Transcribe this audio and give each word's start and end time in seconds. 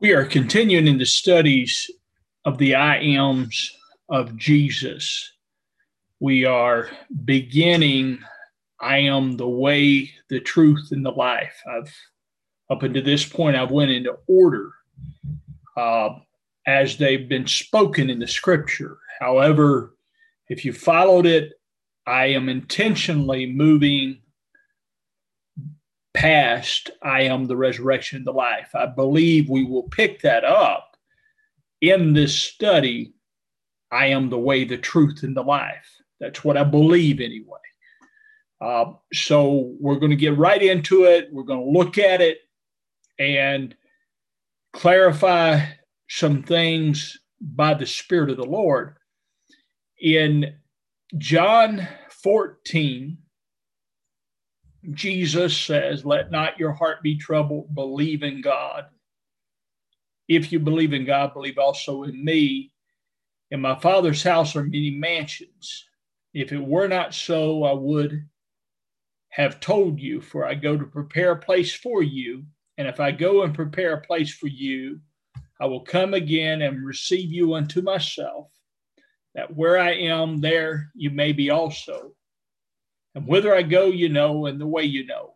We 0.00 0.12
are 0.12 0.24
continuing 0.24 0.88
in 0.88 0.98
the 0.98 1.06
studies 1.06 1.88
of 2.44 2.58
the 2.58 2.74
I 2.74 2.96
ams 2.96 3.70
of 4.08 4.36
Jesus. 4.36 5.32
We 6.18 6.44
are 6.44 6.88
beginning 7.24 8.18
I 8.80 8.98
am 8.98 9.36
the 9.36 9.48
way, 9.48 10.10
the 10.28 10.40
truth, 10.40 10.88
and 10.90 11.06
the 11.06 11.12
life. 11.12 11.54
I've 11.70 11.94
up 12.70 12.82
until 12.82 13.04
this 13.04 13.24
point 13.24 13.56
I've 13.56 13.70
went 13.70 13.92
into 13.92 14.16
order 14.26 14.72
uh, 15.76 16.10
as 16.66 16.96
they've 16.96 17.28
been 17.28 17.46
spoken 17.46 18.10
in 18.10 18.18
the 18.18 18.26
scripture. 18.26 18.98
However, 19.20 19.94
if 20.48 20.64
you 20.64 20.72
followed 20.72 21.24
it, 21.24 21.52
I 22.06 22.26
am 22.26 22.48
intentionally 22.48 23.46
moving 23.46 24.20
past 26.14 26.90
I 27.02 27.22
am 27.22 27.44
the 27.44 27.56
resurrection 27.56 28.24
the 28.24 28.32
life. 28.32 28.74
I 28.74 28.86
believe 28.86 29.48
we 29.48 29.64
will 29.64 29.82
pick 29.84 30.22
that 30.22 30.44
up 30.44 30.96
in 31.80 32.12
this 32.12 32.34
study. 32.34 33.12
I 33.90 34.06
am 34.06 34.30
the 34.30 34.38
way, 34.38 34.64
the 34.64 34.78
truth, 34.78 35.22
and 35.22 35.36
the 35.36 35.42
life. 35.42 35.86
That's 36.20 36.44
what 36.44 36.56
I 36.56 36.64
believe 36.64 37.20
anyway. 37.20 37.58
Uh, 38.60 38.92
so 39.12 39.74
we're 39.78 39.98
going 39.98 40.10
to 40.10 40.16
get 40.16 40.38
right 40.38 40.62
into 40.62 41.04
it. 41.04 41.28
We're 41.32 41.42
going 41.42 41.64
to 41.64 41.78
look 41.78 41.98
at 41.98 42.20
it 42.20 42.38
and 43.18 43.76
clarify 44.72 45.66
some 46.08 46.42
things 46.42 47.18
by 47.40 47.74
the 47.74 47.86
Spirit 47.86 48.30
of 48.30 48.36
the 48.36 48.44
Lord. 48.44 48.96
In 50.00 50.54
John 51.18 51.86
14, 52.10 53.18
Jesus 54.92 55.56
says, 55.56 56.04
Let 56.04 56.30
not 56.30 56.58
your 56.58 56.72
heart 56.72 57.02
be 57.02 57.16
troubled, 57.16 57.74
believe 57.74 58.22
in 58.22 58.40
God. 58.40 58.86
If 60.28 60.52
you 60.52 60.58
believe 60.58 60.92
in 60.92 61.04
God, 61.04 61.34
believe 61.34 61.58
also 61.58 62.04
in 62.04 62.24
me. 62.24 62.72
In 63.50 63.60
my 63.60 63.78
Father's 63.78 64.22
house 64.22 64.56
are 64.56 64.64
many 64.64 64.90
mansions. 64.90 65.86
If 66.32 66.52
it 66.52 66.60
were 66.60 66.88
not 66.88 67.14
so, 67.14 67.64
I 67.64 67.72
would 67.72 68.26
have 69.30 69.60
told 69.60 70.00
you, 70.00 70.20
for 70.20 70.46
I 70.46 70.54
go 70.54 70.76
to 70.76 70.84
prepare 70.84 71.32
a 71.32 71.36
place 71.36 71.74
for 71.74 72.02
you. 72.02 72.44
And 72.78 72.88
if 72.88 73.00
I 73.00 73.12
go 73.12 73.42
and 73.42 73.54
prepare 73.54 73.94
a 73.94 74.00
place 74.00 74.32
for 74.32 74.48
you, 74.48 75.00
I 75.60 75.66
will 75.66 75.80
come 75.80 76.14
again 76.14 76.62
and 76.62 76.84
receive 76.84 77.30
you 77.30 77.54
unto 77.54 77.80
myself, 77.80 78.50
that 79.34 79.54
where 79.54 79.78
I 79.78 79.92
am, 79.92 80.40
there 80.40 80.90
you 80.94 81.10
may 81.10 81.32
be 81.32 81.50
also. 81.50 82.12
And 83.14 83.26
whither 83.26 83.54
I 83.54 83.62
go, 83.62 83.86
you 83.86 84.08
know, 84.08 84.46
and 84.46 84.60
the 84.60 84.66
way 84.66 84.84
you 84.84 85.06
know. 85.06 85.34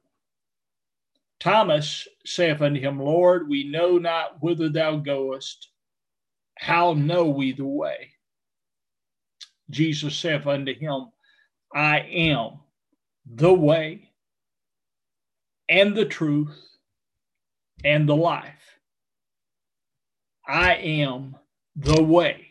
Thomas 1.41 2.09
saith 2.25 2.61
unto 2.61 2.81
him, 2.81 2.98
Lord, 2.98 3.48
we 3.48 3.65
know 3.65 3.98
not 3.98 4.43
whither 4.43 4.69
thou 4.69 4.97
goest. 4.97 5.69
How 6.59 6.95
know 6.95 7.27
we 7.27 7.53
the 7.53 7.65
way? 7.65 8.11
Jesus 9.70 10.17
saith 10.17 10.47
unto 10.47 10.75
him, 10.75 11.12
I 11.75 12.01
am 12.01 12.61
the 13.27 13.53
way 13.53 14.11
and 15.69 15.95
the 15.95 16.07
truth 16.07 16.59
and 17.85 18.09
the 18.09 18.17
life. 18.17 18.79
I 20.47 20.75
am 20.75 21.37
the 21.77 22.03
way 22.03 22.47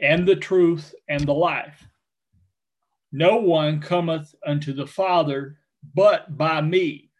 and 0.00 0.28
the 0.28 0.36
truth 0.36 0.94
and 1.08 1.26
the 1.26 1.34
life. 1.34 1.88
No 3.12 3.36
one 3.36 3.80
cometh 3.80 4.34
unto 4.46 4.72
the 4.72 4.86
Father 4.86 5.58
but 5.94 6.36
by 6.38 6.62
me. 6.62 7.10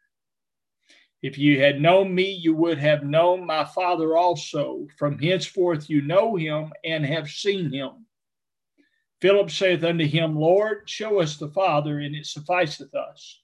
If 1.22 1.38
you 1.38 1.60
had 1.60 1.80
known 1.80 2.14
me, 2.14 2.32
you 2.32 2.54
would 2.54 2.78
have 2.78 3.04
known 3.04 3.46
my 3.46 3.64
Father 3.64 4.16
also. 4.16 4.88
From 4.98 5.18
henceforth 5.18 5.88
you 5.88 6.02
know 6.02 6.34
him 6.34 6.72
and 6.84 7.04
have 7.04 7.28
seen 7.28 7.70
him. 7.70 8.06
Philip 9.20 9.50
saith 9.50 9.84
unto 9.84 10.04
him, 10.04 10.34
Lord, 10.34 10.88
show 10.88 11.20
us 11.20 11.36
the 11.36 11.48
Father, 11.50 12.00
and 12.00 12.16
it 12.16 12.26
sufficeth 12.26 12.92
us. 12.92 13.40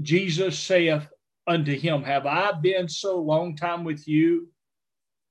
Jesus 0.00 0.56
saith 0.56 1.08
unto 1.46 1.76
him, 1.76 2.04
Have 2.04 2.26
I 2.26 2.52
been 2.52 2.88
so 2.88 3.18
long 3.18 3.56
time 3.56 3.82
with 3.82 4.06
you, 4.06 4.48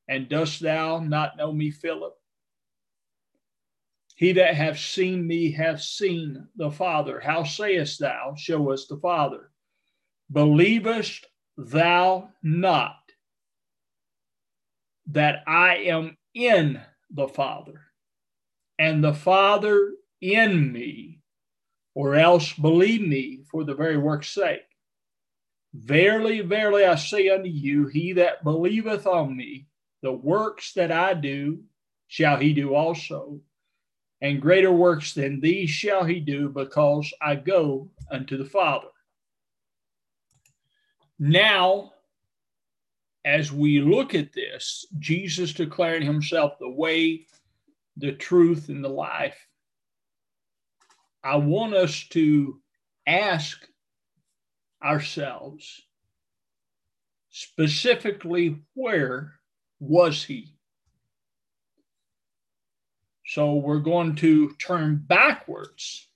and 0.10 0.28
dost 0.28 0.60
thou 0.60 1.00
not 1.00 1.38
know 1.38 1.54
me, 1.54 1.72
Philip? 1.72 2.15
He 4.16 4.34
that 4.34 4.56
hath 4.56 4.80
seen 4.80 5.28
me 5.28 5.52
hath 5.52 5.82
seen 5.82 6.48
the 6.56 6.72
Father. 6.72 7.20
How 7.20 7.44
sayest 7.44 8.00
thou, 8.00 8.34
Show 8.36 8.72
us 8.72 8.88
the 8.88 8.98
Father? 8.98 9.52
Believest 10.32 11.28
thou 11.58 12.30
not 12.42 12.98
that 15.08 15.44
I 15.48 15.78
am 15.78 16.18
in 16.34 16.82
the 17.12 17.28
Father? 17.28 17.86
and 18.78 19.04
the 19.04 19.14
Father 19.14 19.94
in 20.22 20.72
me, 20.72 21.20
or 21.94 22.16
else 22.16 22.54
believe 22.54 23.02
me 23.02 23.44
for 23.50 23.64
the 23.64 23.76
very 23.76 23.98
work's 23.98 24.30
sake. 24.30 24.62
Verily, 25.74 26.42
verily, 26.42 26.86
I 26.86 26.96
say 26.96 27.30
unto 27.30 27.50
you, 27.50 27.88
he 27.88 28.14
that 28.14 28.44
believeth 28.44 29.08
on 29.08 29.36
me, 29.36 29.68
the 30.02 30.12
works 30.12 30.74
that 30.74 30.92
I 30.92 31.14
do, 31.14 31.64
shall 32.08 32.38
he 32.38 32.54
do 32.54 32.76
also. 32.76 33.42
And 34.22 34.42
greater 34.42 34.72
works 34.72 35.14
than 35.14 35.40
these 35.40 35.70
shall 35.70 36.04
he 36.04 36.20
do, 36.20 36.50
because 36.50 37.14
I 37.22 37.36
go 37.36 37.90
unto 38.10 38.38
the 38.38 38.46
Father. 38.46 38.88
Now, 41.20 41.92
as 43.26 43.52
we 43.52 43.82
look 43.82 44.14
at 44.16 44.34
this, 44.34 44.86
Jesus 45.00 45.54
declaring 45.54 46.04
himself 46.04 46.60
the 46.60 46.70
way, 46.70 47.28
the 47.98 48.14
truth, 48.14 48.70
and 48.70 48.84
the 48.84 48.90
life, 48.90 49.38
I 51.24 51.38
want 51.38 51.74
us 51.74 52.08
to 52.10 52.62
ask 53.08 53.68
ourselves 54.84 55.82
specifically 57.30 58.62
where 58.76 59.34
was 59.80 60.24
he? 60.24 60.55
So 63.28 63.56
we're 63.56 63.80
going 63.80 64.16
to 64.18 64.54
turn 64.56 65.04
backwards 65.08 66.08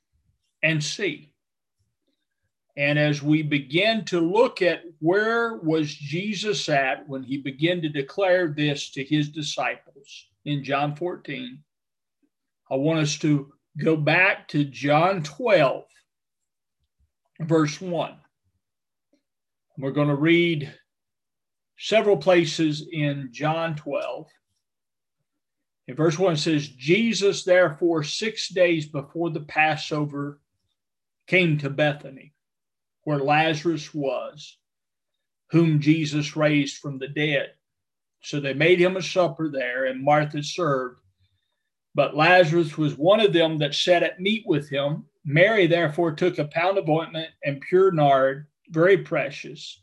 and 0.61 0.83
see. 0.83 1.33
And 2.77 2.97
as 2.97 3.21
we 3.21 3.41
begin 3.41 4.05
to 4.05 4.21
look 4.21 4.61
at 4.61 4.83
where 4.99 5.57
was 5.57 5.93
Jesus 5.93 6.69
at 6.69 7.07
when 7.09 7.23
he 7.23 7.37
began 7.37 7.81
to 7.81 7.89
declare 7.89 8.53
this 8.55 8.91
to 8.91 9.03
his 9.03 9.29
disciples 9.29 10.27
in 10.45 10.63
John 10.63 10.95
14, 10.95 11.61
I 12.71 12.75
want 12.75 12.99
us 12.99 13.17
to 13.19 13.51
go 13.83 13.97
back 13.97 14.47
to 14.49 14.63
John 14.63 15.23
12, 15.23 15.83
verse 17.41 17.81
1. 17.81 18.15
We're 19.77 19.91
going 19.91 20.07
to 20.07 20.15
read 20.15 20.73
several 21.77 22.17
places 22.17 22.87
in 22.91 23.29
John 23.31 23.75
12. 23.75 24.27
In 25.89 25.95
verse 25.95 26.19
1 26.19 26.37
says, 26.37 26.67
Jesus, 26.67 27.43
therefore, 27.43 28.03
six 28.03 28.49
days 28.49 28.85
before 28.85 29.31
the 29.31 29.39
Passover, 29.39 30.39
came 31.25 31.57
to 31.57 31.71
Bethany, 31.71 32.35
where 33.05 33.17
Lazarus 33.17 33.91
was, 33.91 34.59
whom 35.49 35.79
Jesus 35.79 36.35
raised 36.35 36.77
from 36.77 36.99
the 36.99 37.07
dead. 37.07 37.53
So 38.21 38.39
they 38.39 38.53
made 38.53 38.79
him 38.79 38.97
a 38.97 39.01
supper 39.01 39.49
there, 39.49 39.85
and 39.85 40.03
Martha 40.03 40.43
served. 40.43 40.99
But 41.95 42.15
Lazarus 42.15 42.77
was 42.77 42.95
one 42.95 43.19
of 43.19 43.33
them 43.33 43.57
that 43.57 43.73
sat 43.73 44.03
at 44.03 44.21
meat 44.21 44.43
with 44.45 44.69
him. 44.69 45.05
Mary 45.25 45.65
therefore 45.65 46.11
took 46.11 46.37
a 46.37 46.45
pound 46.45 46.77
of 46.77 46.87
ointment 46.87 47.29
and 47.43 47.61
pure 47.61 47.91
nard, 47.91 48.45
very 48.69 48.99
precious, 48.99 49.81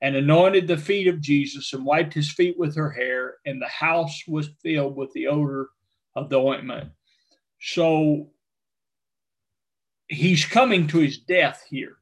and 0.00 0.14
anointed 0.14 0.68
the 0.68 0.76
feet 0.76 1.08
of 1.08 1.20
Jesus 1.20 1.72
and 1.72 1.84
wiped 1.84 2.14
his 2.14 2.30
feet 2.30 2.56
with 2.58 2.76
her 2.76 2.90
hair, 2.90 3.36
and 3.44 3.60
the 3.60 3.68
house 3.68 4.22
was 4.28 4.50
filled 4.62 4.96
with 4.96 5.12
the 5.12 5.26
odor 5.26 5.68
of 6.14 6.28
the 6.28 6.38
ointment. 6.38 6.90
So 7.60 8.30
he's 10.08 10.44
coming 10.44 10.86
to 10.88 10.98
his 10.98 11.18
death 11.18 11.64
here. 11.68 11.96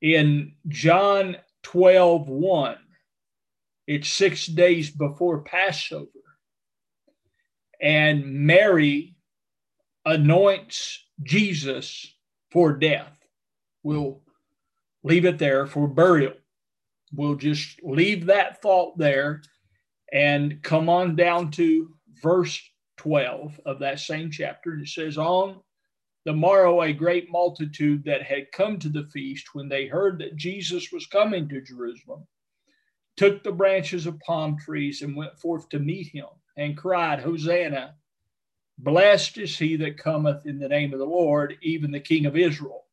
In 0.00 0.54
John 0.68 1.36
12 1.64 2.28
1, 2.28 2.76
it's 3.86 4.08
six 4.08 4.46
days 4.46 4.90
before 4.90 5.42
Passover 5.42 6.06
and 7.80 8.24
Mary 8.24 9.16
anoints 10.04 11.04
Jesus 11.22 12.14
for 12.50 12.76
death. 12.76 13.12
We'll 13.82 14.22
leave 15.02 15.24
it 15.24 15.38
there 15.38 15.66
for 15.66 15.86
burial. 15.86 16.34
We'll 17.12 17.36
just 17.36 17.82
leave 17.82 18.26
that 18.26 18.60
thought 18.60 18.98
there 18.98 19.42
and 20.12 20.62
come 20.62 20.88
on 20.88 21.16
down 21.16 21.50
to 21.52 21.94
verse 22.22 22.60
12 22.98 23.60
of 23.64 23.78
that 23.78 24.00
same 24.00 24.30
chapter. 24.30 24.72
And 24.72 24.82
it 24.82 24.88
says, 24.88 25.16
On 25.16 25.60
the 26.24 26.32
morrow, 26.32 26.82
a 26.82 26.92
great 26.92 27.30
multitude 27.30 28.04
that 28.04 28.22
had 28.22 28.52
come 28.52 28.78
to 28.78 28.88
the 28.88 29.04
feast, 29.04 29.54
when 29.54 29.68
they 29.68 29.86
heard 29.86 30.18
that 30.18 30.36
Jesus 30.36 30.92
was 30.92 31.06
coming 31.06 31.48
to 31.48 31.62
Jerusalem, 31.62 32.26
took 33.16 33.42
the 33.42 33.52
branches 33.52 34.06
of 34.06 34.20
palm 34.20 34.58
trees 34.58 35.02
and 35.02 35.16
went 35.16 35.38
forth 35.38 35.68
to 35.70 35.78
meet 35.78 36.08
him 36.08 36.26
and 36.56 36.76
cried, 36.76 37.20
Hosanna! 37.20 37.94
Blessed 38.78 39.38
is 39.38 39.58
he 39.58 39.76
that 39.76 39.98
cometh 39.98 40.46
in 40.46 40.58
the 40.58 40.68
name 40.68 40.92
of 40.92 41.00
the 41.00 41.04
Lord, 41.04 41.56
even 41.62 41.90
the 41.90 41.98
King 41.98 42.26
of 42.26 42.36
Israel. 42.36 42.84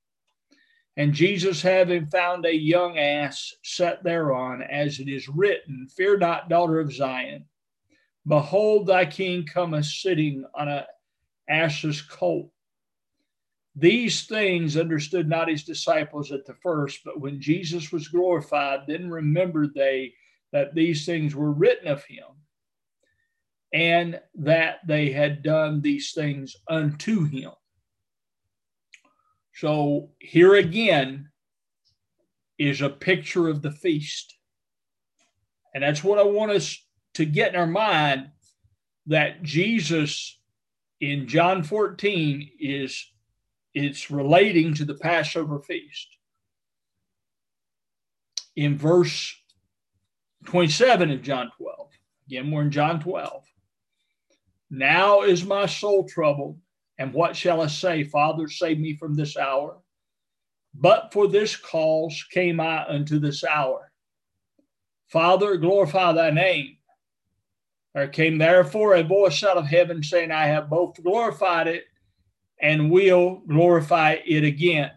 And 0.98 1.14
Jesus, 1.14 1.62
having 1.62 2.08
found 2.08 2.46
a 2.46 2.56
young 2.56 2.98
ass, 2.98 3.54
sat 3.64 4.04
thereon, 4.04 4.62
as 4.62 5.00
it 5.00 5.10
is 5.10 5.28
written, 5.28 5.88
Fear 5.96 6.20
not, 6.20 6.48
daughter 6.48 6.80
of 6.80 6.94
Zion. 6.94 7.46
Behold, 8.26 8.88
thy 8.88 9.06
king 9.06 9.46
cometh 9.46 9.86
sitting 9.86 10.46
on 10.56 10.68
a 10.68 10.88
ass's 11.50 12.02
colt. 12.02 12.50
These 13.76 14.26
things 14.26 14.78
understood 14.78 15.28
not 15.28 15.50
his 15.50 15.66
disciples 15.66 16.32
at 16.32 16.46
the 16.46 16.56
first, 16.64 17.02
but 17.04 17.20
when 17.20 17.42
Jesus 17.42 17.92
was 17.92 18.08
glorified, 18.08 18.82
then 18.88 19.10
remembered 19.10 19.74
they 19.74 20.14
that 20.54 20.74
these 20.74 21.06
things 21.06 21.36
were 21.36 21.52
written 21.52 21.90
of 21.90 22.06
him, 22.06 22.24
and 23.74 24.22
that 24.36 24.78
they 24.88 25.12
had 25.12 25.44
done 25.44 25.82
these 25.82 26.14
things 26.14 26.56
unto 26.70 27.26
him. 27.26 27.52
So 29.56 30.10
here 30.20 30.56
again 30.56 31.30
is 32.58 32.82
a 32.82 32.90
picture 32.90 33.48
of 33.48 33.62
the 33.62 33.72
feast. 33.72 34.38
And 35.74 35.84
that's 35.84 36.04
what 36.04 36.20
I 36.20 36.24
want 36.24 36.52
us 36.52 36.78
to 37.16 37.26
get 37.26 37.54
in 37.54 37.60
our 37.60 37.68
mind 37.68 38.30
that 39.08 39.44
Jesus 39.44 40.40
in 41.00 41.28
John 41.28 41.64
14 41.64 42.50
is 42.60 43.06
it's 43.74 44.10
relating 44.10 44.74
to 44.76 44.86
the 44.86 44.96
Passover 44.96 45.60
feast. 45.60 46.08
In 48.56 48.78
verse 48.78 49.36
27 50.46 51.12
of 51.12 51.22
John 51.22 51.52
12, 51.58 51.90
again, 52.28 52.52
we're 52.52 52.62
in 52.62 52.72
John 52.72 53.02
12. 53.02 53.44
Now 54.70 55.22
is 55.24 55.46
my 55.46 55.66
soul 55.66 56.08
troubled, 56.08 56.58
and 56.98 57.14
what 57.14 57.36
shall 57.36 57.62
I 57.62 57.68
say? 57.68 58.04
Father, 58.04 58.48
save 58.48 58.80
me 58.80 58.96
from 58.96 59.16
this 59.16 59.38
hour. 59.38 59.78
But 60.74 61.14
for 61.14 61.28
this 61.28 61.56
cause 61.56 62.26
came 62.32 62.60
I 62.60 62.86
unto 62.88 63.20
this 63.20 63.44
hour. 63.44 63.92
Father, 65.08 65.58
glorify 65.58 66.14
thy 66.14 66.32
name. 66.32 66.78
There 67.94 68.08
came 68.08 68.38
therefore 68.38 68.96
a 68.96 69.04
voice 69.04 69.44
out 69.44 69.58
of 69.58 69.66
heaven 69.66 70.04
saying, 70.04 70.32
I 70.32 70.48
have 70.48 70.70
both 70.70 71.02
glorified 71.02 71.68
it 71.68 71.86
and 72.60 72.92
will 72.92 73.42
glorify 73.48 74.18
it 74.26 74.44
again. 74.44 74.92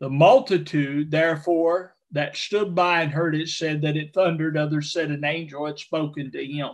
The 0.00 0.08
multitude, 0.08 1.10
therefore, 1.10 1.96
that 2.12 2.36
stood 2.36 2.74
by 2.74 3.02
and 3.02 3.12
heard 3.12 3.34
it 3.34 3.48
said 3.48 3.82
that 3.82 3.96
it 3.96 4.14
thundered. 4.14 4.56
Others 4.56 4.92
said 4.92 5.10
an 5.10 5.24
angel 5.24 5.66
had 5.66 5.78
spoken 5.78 6.30
to 6.32 6.44
him. 6.44 6.70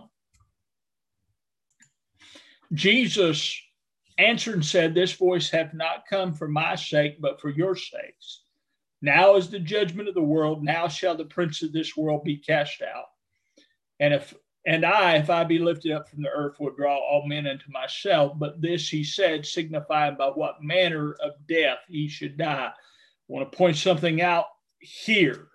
Jesus 2.72 3.60
answered 4.18 4.54
and 4.54 4.64
said, 4.64 4.94
This 4.94 5.12
voice 5.12 5.50
hath 5.50 5.72
not 5.72 6.04
come 6.08 6.34
for 6.34 6.48
my 6.48 6.74
sake, 6.74 7.20
but 7.20 7.40
for 7.40 7.50
your 7.50 7.76
sakes. 7.76 8.42
Now 9.00 9.36
is 9.36 9.48
the 9.48 9.60
judgment 9.60 10.08
of 10.08 10.14
the 10.14 10.22
world. 10.22 10.64
Now 10.64 10.88
shall 10.88 11.16
the 11.16 11.24
prince 11.24 11.62
of 11.62 11.72
this 11.72 11.96
world 11.96 12.24
be 12.24 12.36
cast 12.36 12.82
out. 12.82 13.06
And 14.00 14.12
if 14.12 14.34
and 14.66 14.84
I, 14.84 15.16
if 15.16 15.30
I 15.30 15.44
be 15.44 15.58
lifted 15.58 15.92
up 15.92 16.08
from 16.08 16.22
the 16.22 16.28
earth, 16.28 16.60
will 16.60 16.74
draw 16.74 16.96
all 16.98 17.26
men 17.26 17.46
unto 17.46 17.70
myself. 17.70 18.32
But 18.36 18.60
this 18.60 18.88
he 18.88 19.02
said, 19.02 19.46
signifying 19.46 20.16
by 20.16 20.26
what 20.26 20.62
manner 20.62 21.16
of 21.22 21.32
death 21.48 21.78
he 21.88 22.08
should 22.08 22.36
die. 22.36 22.70
I 22.70 22.72
want 23.28 23.50
to 23.50 23.56
point 23.56 23.76
something 23.76 24.20
out 24.20 24.46
here. 24.80 25.48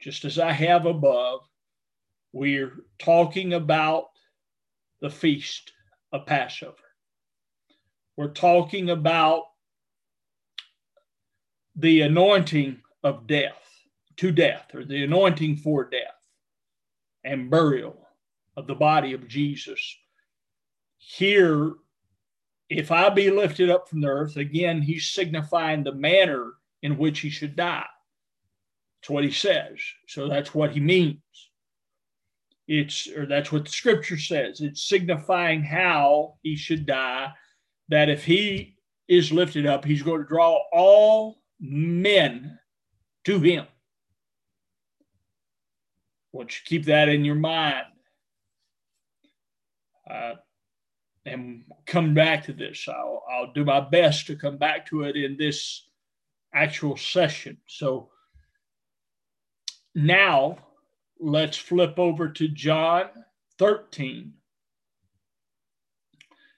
Just 0.00 0.24
as 0.24 0.38
I 0.38 0.50
have 0.50 0.86
above, 0.86 1.42
we're 2.32 2.84
talking 2.98 3.52
about 3.52 4.06
the 5.00 5.10
feast 5.10 5.72
of 6.12 6.26
Passover. 6.26 6.79
We're 8.20 8.28
talking 8.28 8.90
about 8.90 9.44
the 11.74 12.02
anointing 12.02 12.82
of 13.02 13.26
death 13.26 13.56
to 14.18 14.30
death, 14.30 14.74
or 14.74 14.84
the 14.84 15.04
anointing 15.04 15.56
for 15.56 15.88
death 15.88 16.20
and 17.24 17.48
burial 17.48 18.06
of 18.58 18.66
the 18.66 18.74
body 18.74 19.14
of 19.14 19.26
Jesus. 19.26 19.96
Here, 20.98 21.72
if 22.68 22.90
I 22.92 23.08
be 23.08 23.30
lifted 23.30 23.70
up 23.70 23.88
from 23.88 24.02
the 24.02 24.08
earth, 24.08 24.36
again, 24.36 24.82
he's 24.82 25.08
signifying 25.08 25.82
the 25.82 25.94
manner 25.94 26.52
in 26.82 26.98
which 26.98 27.20
he 27.20 27.30
should 27.30 27.56
die. 27.56 27.86
That's 29.00 29.08
what 29.08 29.24
he 29.24 29.30
says. 29.30 29.78
So 30.08 30.28
that's 30.28 30.54
what 30.54 30.72
he 30.72 30.80
means. 30.80 31.22
It's, 32.68 33.08
or 33.08 33.24
that's 33.24 33.50
what 33.50 33.64
the 33.64 33.70
scripture 33.70 34.18
says. 34.18 34.60
It's 34.60 34.86
signifying 34.86 35.62
how 35.62 36.34
he 36.42 36.54
should 36.54 36.84
die, 36.84 37.32
that 37.90 38.08
if 38.08 38.24
he 38.24 38.76
is 39.06 39.30
lifted 39.30 39.66
up, 39.66 39.84
he's 39.84 40.02
going 40.02 40.22
to 40.22 40.28
draw 40.28 40.58
all 40.72 41.42
men 41.60 42.58
to 43.24 43.38
him 43.38 43.66
want 46.32 46.54
you 46.54 46.60
keep 46.64 46.84
that 46.86 47.08
in 47.08 47.24
your 47.24 47.34
mind. 47.34 47.86
Uh, 50.08 50.34
and 51.26 51.62
come 51.86 52.14
back 52.14 52.44
to 52.44 52.52
this. 52.52 52.88
I'll, 52.88 53.22
I'll 53.30 53.52
do 53.52 53.64
my 53.64 53.80
best 53.80 54.26
to 54.26 54.36
come 54.36 54.56
back 54.56 54.86
to 54.86 55.02
it 55.02 55.16
in 55.16 55.36
this 55.36 55.88
actual 56.54 56.96
session. 56.96 57.58
So 57.66 58.08
now 59.94 60.58
let's 61.20 61.56
flip 61.56 61.98
over 61.98 62.28
to 62.28 62.48
John 62.48 63.06
13. 63.58 64.32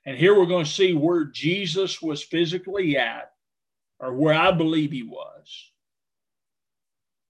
And 0.05 0.17
here 0.17 0.37
we're 0.37 0.47
going 0.47 0.65
to 0.65 0.71
see 0.71 0.95
where 0.95 1.25
Jesus 1.25 2.03
was 2.03 2.23
physically 2.23 2.97
at, 2.97 3.31
or 4.01 4.13
where 4.15 4.35
I 4.35 4.51
believe 4.51 4.91
he 4.91 5.05
was 5.05 5.71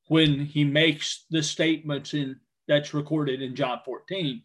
when 0.08 0.46
he 0.46 0.64
makes 0.64 1.26
the 1.30 1.42
statements 1.42 2.14
in 2.14 2.36
that's 2.68 2.94
recorded 2.94 3.42
in 3.42 3.54
John 3.54 3.80
14. 3.84 4.42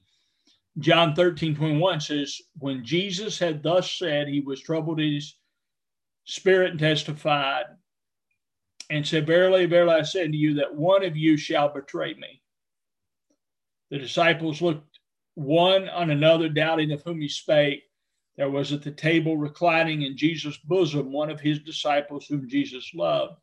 John 0.79 1.15
13, 1.15 1.55
21 1.55 2.01
says, 2.01 2.41
When 2.57 2.83
Jesus 2.83 3.39
had 3.39 3.63
thus 3.63 3.91
said, 3.91 4.27
he 4.27 4.41
was 4.41 4.61
troubled 4.61 4.99
in 4.99 5.13
his 5.13 5.35
spirit 6.25 6.71
and 6.71 6.79
testified, 6.79 7.65
and 8.89 9.05
said, 9.05 9.27
Verily, 9.27 9.65
verily, 9.65 9.95
I 9.95 10.03
say 10.03 10.27
to 10.27 10.35
you 10.35 10.55
that 10.55 10.73
one 10.73 11.03
of 11.03 11.17
you 11.17 11.37
shall 11.37 11.69
betray 11.69 12.13
me. 12.13 12.41
The 13.91 13.99
disciples 13.99 14.61
looked 14.61 14.99
one 15.35 15.89
on 15.89 16.09
another, 16.09 16.49
doubting 16.49 16.91
of 16.91 17.03
whom 17.03 17.21
he 17.21 17.27
spake. 17.27 17.83
There 18.37 18.49
was 18.49 18.71
at 18.71 18.83
the 18.83 18.91
table 18.91 19.35
reclining 19.35 20.03
in 20.03 20.15
Jesus' 20.15 20.57
bosom 20.57 21.11
one 21.11 21.31
of 21.31 21.39
his 21.39 21.59
disciples 21.59 22.27
whom 22.27 22.47
Jesus 22.47 22.91
loved. 22.93 23.39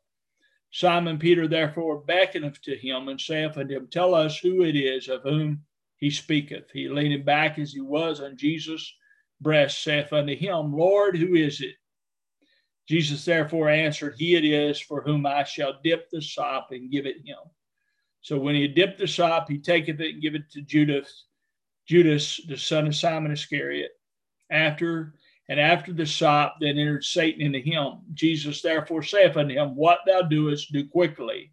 Simon 0.70 1.18
Peter 1.18 1.48
therefore 1.48 2.04
beckoneth 2.04 2.60
to 2.62 2.76
him 2.76 3.08
and 3.08 3.20
saith 3.20 3.56
unto 3.56 3.76
him, 3.76 3.88
Tell 3.88 4.14
us 4.14 4.38
who 4.38 4.62
it 4.62 4.76
is 4.76 5.08
of 5.08 5.22
whom 5.22 5.64
he 5.96 6.10
speaketh. 6.10 6.70
He 6.72 6.88
leaning 6.88 7.24
back 7.24 7.58
as 7.58 7.72
he 7.72 7.80
was 7.80 8.20
on 8.20 8.36
Jesus' 8.36 8.92
breast, 9.40 9.82
saith 9.82 10.12
unto 10.12 10.34
him, 10.34 10.72
Lord, 10.72 11.16
who 11.16 11.34
is 11.34 11.60
it? 11.60 11.74
Jesus 12.88 13.24
therefore 13.24 13.68
answered, 13.68 14.14
He 14.16 14.36
it 14.36 14.44
is 14.44 14.80
for 14.80 15.02
whom 15.02 15.26
I 15.26 15.44
shall 15.44 15.80
dip 15.82 16.10
the 16.10 16.20
sop 16.20 16.68
and 16.70 16.90
give 16.90 17.06
it 17.06 17.24
him. 17.24 17.38
So 18.20 18.38
when 18.38 18.54
he 18.54 18.68
dipped 18.68 18.98
the 18.98 19.08
sop, 19.08 19.48
he 19.48 19.58
taketh 19.58 20.00
it 20.00 20.14
and 20.14 20.22
give 20.22 20.34
it 20.34 20.50
to 20.52 20.62
Judas, 20.62 21.26
Judas, 21.86 22.40
the 22.46 22.56
son 22.56 22.86
of 22.86 22.94
Simon 22.94 23.32
Iscariot. 23.32 23.90
After 24.50 25.14
and 25.48 25.60
after 25.60 25.92
the 25.92 26.06
sop, 26.06 26.56
then 26.60 26.78
entered 26.78 27.04
Satan 27.04 27.42
into 27.42 27.58
him. 27.58 28.00
Jesus 28.14 28.62
therefore 28.62 29.02
saith 29.02 29.36
unto 29.36 29.54
him, 29.54 29.76
What 29.76 29.98
thou 30.06 30.22
doest, 30.22 30.72
do 30.72 30.88
quickly. 30.88 31.52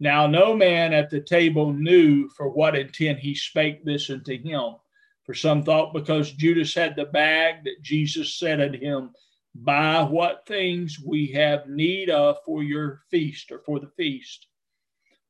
Now 0.00 0.26
no 0.26 0.54
man 0.56 0.92
at 0.94 1.10
the 1.10 1.20
table 1.20 1.72
knew 1.72 2.28
for 2.30 2.48
what 2.48 2.74
intent 2.74 3.18
he 3.18 3.34
spake 3.34 3.84
this 3.84 4.10
unto 4.10 4.36
him. 4.36 4.76
For 5.24 5.34
some 5.34 5.62
thought 5.62 5.94
because 5.94 6.32
Judas 6.32 6.74
had 6.74 6.96
the 6.96 7.04
bag 7.04 7.64
that 7.64 7.82
Jesus 7.82 8.36
said 8.38 8.60
unto 8.60 8.78
him, 8.78 9.10
Buy 9.54 10.02
what 10.02 10.46
things 10.46 10.98
we 10.98 11.26
have 11.28 11.68
need 11.68 12.08
of 12.08 12.38
for 12.44 12.62
your 12.62 13.02
feast 13.10 13.52
or 13.52 13.60
for 13.60 13.78
the 13.78 13.90
feast, 13.96 14.46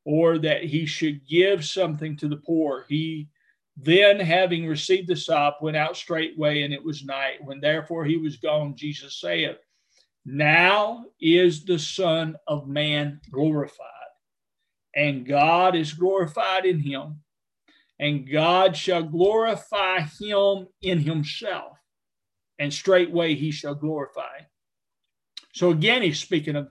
or 0.05 0.39
that 0.39 0.65
he 0.65 0.87
should 0.87 1.27
give 1.27 1.65
something 1.65 2.17
to 2.19 2.29
the 2.29 2.37
poor. 2.37 2.87
He 2.89 3.29
then, 3.77 4.21
having 4.21 4.67
received 4.67 5.09
the 5.09 5.17
sop, 5.17 5.59
went 5.63 5.77
out 5.77 5.97
straightway, 5.97 6.63
and 6.63 6.75
it 6.75 6.85
was 6.85 7.05
night. 7.05 7.43
When 7.43 7.61
therefore 7.61 8.05
he 8.05 8.17
was 8.17 8.37
gone, 8.37 8.77
Jesus 8.77 9.19
saith, 9.19 9.57
Now 10.27 11.07
is 11.21 11.65
the 11.65 11.79
Son 11.79 12.37
of 12.47 12.69
Man 12.69 13.21
glorified, 13.31 13.87
and 14.95 15.27
God 15.27 15.75
is 15.75 15.95
glorified 15.95 16.67
in 16.67 16.81
him, 16.81 17.23
and 17.99 18.31
God 18.31 18.77
shall 18.77 19.03
glorify 19.03 20.01
him 20.21 20.67
in 20.83 20.99
himself, 20.99 21.79
and 22.59 22.73
straightway 22.73 23.35
he 23.35 23.51
shall 23.51 23.75
glorify. 23.75 24.41
So 25.55 25.71
again, 25.71 26.03
he's 26.03 26.21
speaking 26.21 26.57
of, 26.57 26.69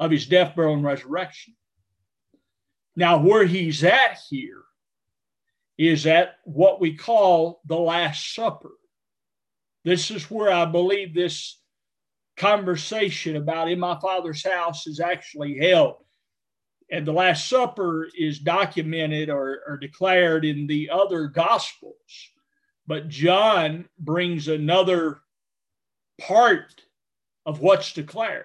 of 0.00 0.10
his 0.10 0.26
death, 0.26 0.56
burial, 0.56 0.74
and 0.74 0.84
resurrection. 0.84 1.54
Now, 2.96 3.18
where 3.18 3.46
he's 3.46 3.84
at 3.84 4.18
here 4.28 4.64
is 5.80 6.06
at 6.06 6.34
what 6.44 6.78
we 6.78 6.94
call 6.94 7.62
the 7.64 7.78
Last 7.78 8.34
Supper. 8.34 8.72
This 9.82 10.10
is 10.10 10.30
where 10.30 10.52
I 10.52 10.66
believe 10.66 11.14
this 11.14 11.58
conversation 12.36 13.36
about 13.36 13.70
in 13.70 13.80
my 13.80 13.98
Father's 13.98 14.46
house 14.46 14.86
is 14.86 15.00
actually 15.00 15.56
held. 15.56 15.96
And 16.90 17.06
the 17.06 17.14
Last 17.14 17.48
Supper 17.48 18.08
is 18.14 18.40
documented 18.40 19.30
or, 19.30 19.62
or 19.66 19.78
declared 19.78 20.44
in 20.44 20.66
the 20.66 20.90
other 20.90 21.28
Gospels. 21.28 21.94
But 22.86 23.08
John 23.08 23.88
brings 23.98 24.48
another 24.48 25.20
part 26.20 26.74
of 27.46 27.60
what's 27.60 27.94
declared. 27.94 28.44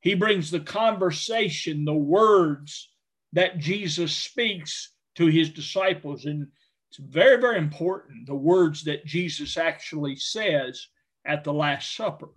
He 0.00 0.14
brings 0.14 0.50
the 0.50 0.60
conversation, 0.60 1.84
the 1.84 1.92
words 1.92 2.88
that 3.34 3.58
Jesus 3.58 4.16
speaks 4.16 4.90
to 5.16 5.26
his 5.26 5.50
disciples. 5.50 6.24
And 6.24 6.46
it's 6.88 6.98
very, 6.98 7.40
very 7.40 7.58
important 7.58 8.26
the 8.26 8.34
words 8.34 8.84
that 8.84 9.06
Jesus 9.06 9.56
actually 9.56 10.16
says 10.16 10.88
at 11.24 11.44
the 11.44 11.52
Last 11.52 11.94
Supper. 11.94 12.28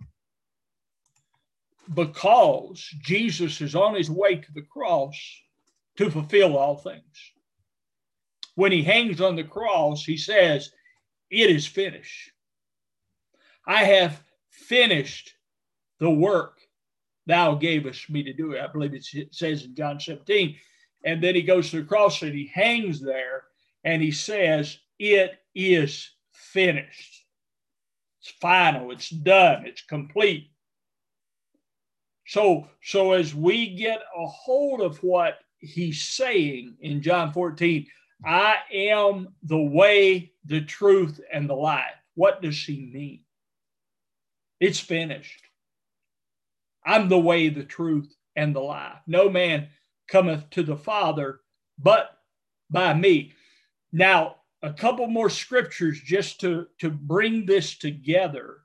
Because 1.92 2.86
Jesus 3.02 3.60
is 3.60 3.74
on 3.74 3.94
his 3.94 4.10
way 4.10 4.36
to 4.36 4.52
the 4.54 4.62
cross 4.62 5.16
to 5.96 6.10
fulfill 6.10 6.56
all 6.56 6.76
things. 6.76 7.32
When 8.54 8.72
he 8.72 8.82
hangs 8.82 9.20
on 9.20 9.36
the 9.36 9.44
cross, 9.44 10.04
he 10.04 10.16
says, 10.16 10.70
It 11.30 11.50
is 11.50 11.66
finished. 11.66 12.30
I 13.66 13.84
have 13.84 14.22
finished 14.50 15.34
the 15.98 16.10
work 16.10 16.60
thou 17.26 17.54
gavest 17.54 18.10
me 18.10 18.22
to 18.22 18.32
do. 18.32 18.58
I 18.58 18.66
believe 18.66 18.94
it 18.94 19.06
says 19.32 19.64
in 19.64 19.74
John 19.74 19.98
17. 19.98 20.56
And 21.04 21.22
then 21.22 21.34
he 21.34 21.42
goes 21.42 21.70
to 21.70 21.80
the 21.80 21.86
cross 21.86 22.22
and 22.22 22.34
he 22.34 22.50
hangs 22.52 23.00
there 23.00 23.44
and 23.84 24.02
he 24.02 24.10
says, 24.10 24.78
It 24.98 25.32
is 25.54 26.10
finished. 26.32 27.24
It's 28.20 28.30
final, 28.40 28.90
it's 28.90 29.10
done, 29.10 29.66
it's 29.66 29.82
complete. 29.82 30.50
So, 32.26 32.68
so 32.82 33.12
as 33.12 33.34
we 33.34 33.74
get 33.76 34.00
a 34.16 34.26
hold 34.26 34.80
of 34.80 34.96
what 35.02 35.38
he's 35.58 36.02
saying 36.02 36.76
in 36.80 37.02
John 37.02 37.32
14, 37.32 37.86
I 38.24 38.56
am 38.72 39.28
the 39.42 39.60
way, 39.60 40.32
the 40.46 40.62
truth, 40.62 41.20
and 41.30 41.48
the 41.48 41.54
life. 41.54 41.84
What 42.14 42.40
does 42.40 42.62
he 42.64 42.90
mean? 42.92 43.20
It's 44.60 44.80
finished. 44.80 45.42
I'm 46.86 47.08
the 47.10 47.18
way, 47.18 47.50
the 47.50 47.64
truth, 47.64 48.14
and 48.36 48.54
the 48.54 48.60
life. 48.60 48.96
No 49.06 49.28
man 49.28 49.68
cometh 50.08 50.48
to 50.50 50.62
the 50.62 50.76
Father 50.76 51.40
but 51.78 52.18
by 52.70 52.94
me. 52.94 53.32
Now, 53.92 54.36
a 54.62 54.72
couple 54.72 55.06
more 55.06 55.30
scriptures 55.30 56.00
just 56.00 56.40
to, 56.40 56.66
to 56.80 56.90
bring 56.90 57.46
this 57.46 57.76
together. 57.76 58.58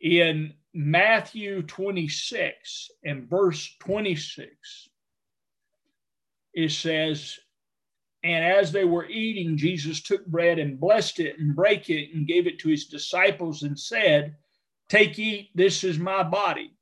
In 0.00 0.54
Matthew 0.72 1.62
26 1.62 2.90
and 3.04 3.28
verse 3.28 3.76
26, 3.80 4.88
it 6.54 6.70
says, 6.70 7.38
And 8.22 8.44
as 8.44 8.72
they 8.72 8.84
were 8.84 9.06
eating, 9.06 9.56
Jesus 9.56 10.00
took 10.00 10.24
bread 10.26 10.58
and 10.58 10.80
blessed 10.80 11.20
it 11.20 11.38
and 11.38 11.56
brake 11.56 11.90
it 11.90 12.14
and 12.14 12.26
gave 12.26 12.46
it 12.46 12.58
to 12.60 12.68
his 12.68 12.86
disciples 12.86 13.62
and 13.62 13.78
said, 13.78 14.36
Take, 14.88 15.18
eat, 15.18 15.50
this 15.54 15.84
is 15.84 15.98
my 15.98 16.22
body. 16.22 16.72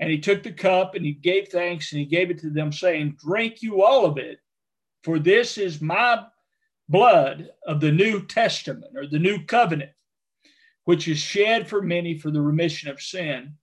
And 0.00 0.10
he 0.10 0.18
took 0.18 0.42
the 0.42 0.52
cup 0.52 0.94
and 0.94 1.04
he 1.04 1.12
gave 1.12 1.48
thanks 1.48 1.92
and 1.92 1.98
he 1.98 2.06
gave 2.06 2.30
it 2.30 2.38
to 2.40 2.50
them, 2.50 2.72
saying, 2.72 3.16
Drink 3.24 3.62
you 3.62 3.82
all 3.82 4.04
of 4.04 4.16
it, 4.16 4.38
for 5.02 5.18
this 5.18 5.58
is 5.58 5.80
my 5.80 6.24
blood 6.88 7.50
of 7.66 7.80
the 7.80 7.92
New 7.92 8.24
Testament 8.24 8.96
or 8.96 9.06
the 9.06 9.18
New 9.18 9.44
Covenant, 9.44 9.90
which 10.84 11.08
is 11.08 11.18
shed 11.18 11.68
for 11.68 11.82
many 11.82 12.16
for 12.16 12.30
the 12.30 12.40
remission 12.40 12.90
of 12.90 13.00
sin. 13.00 13.54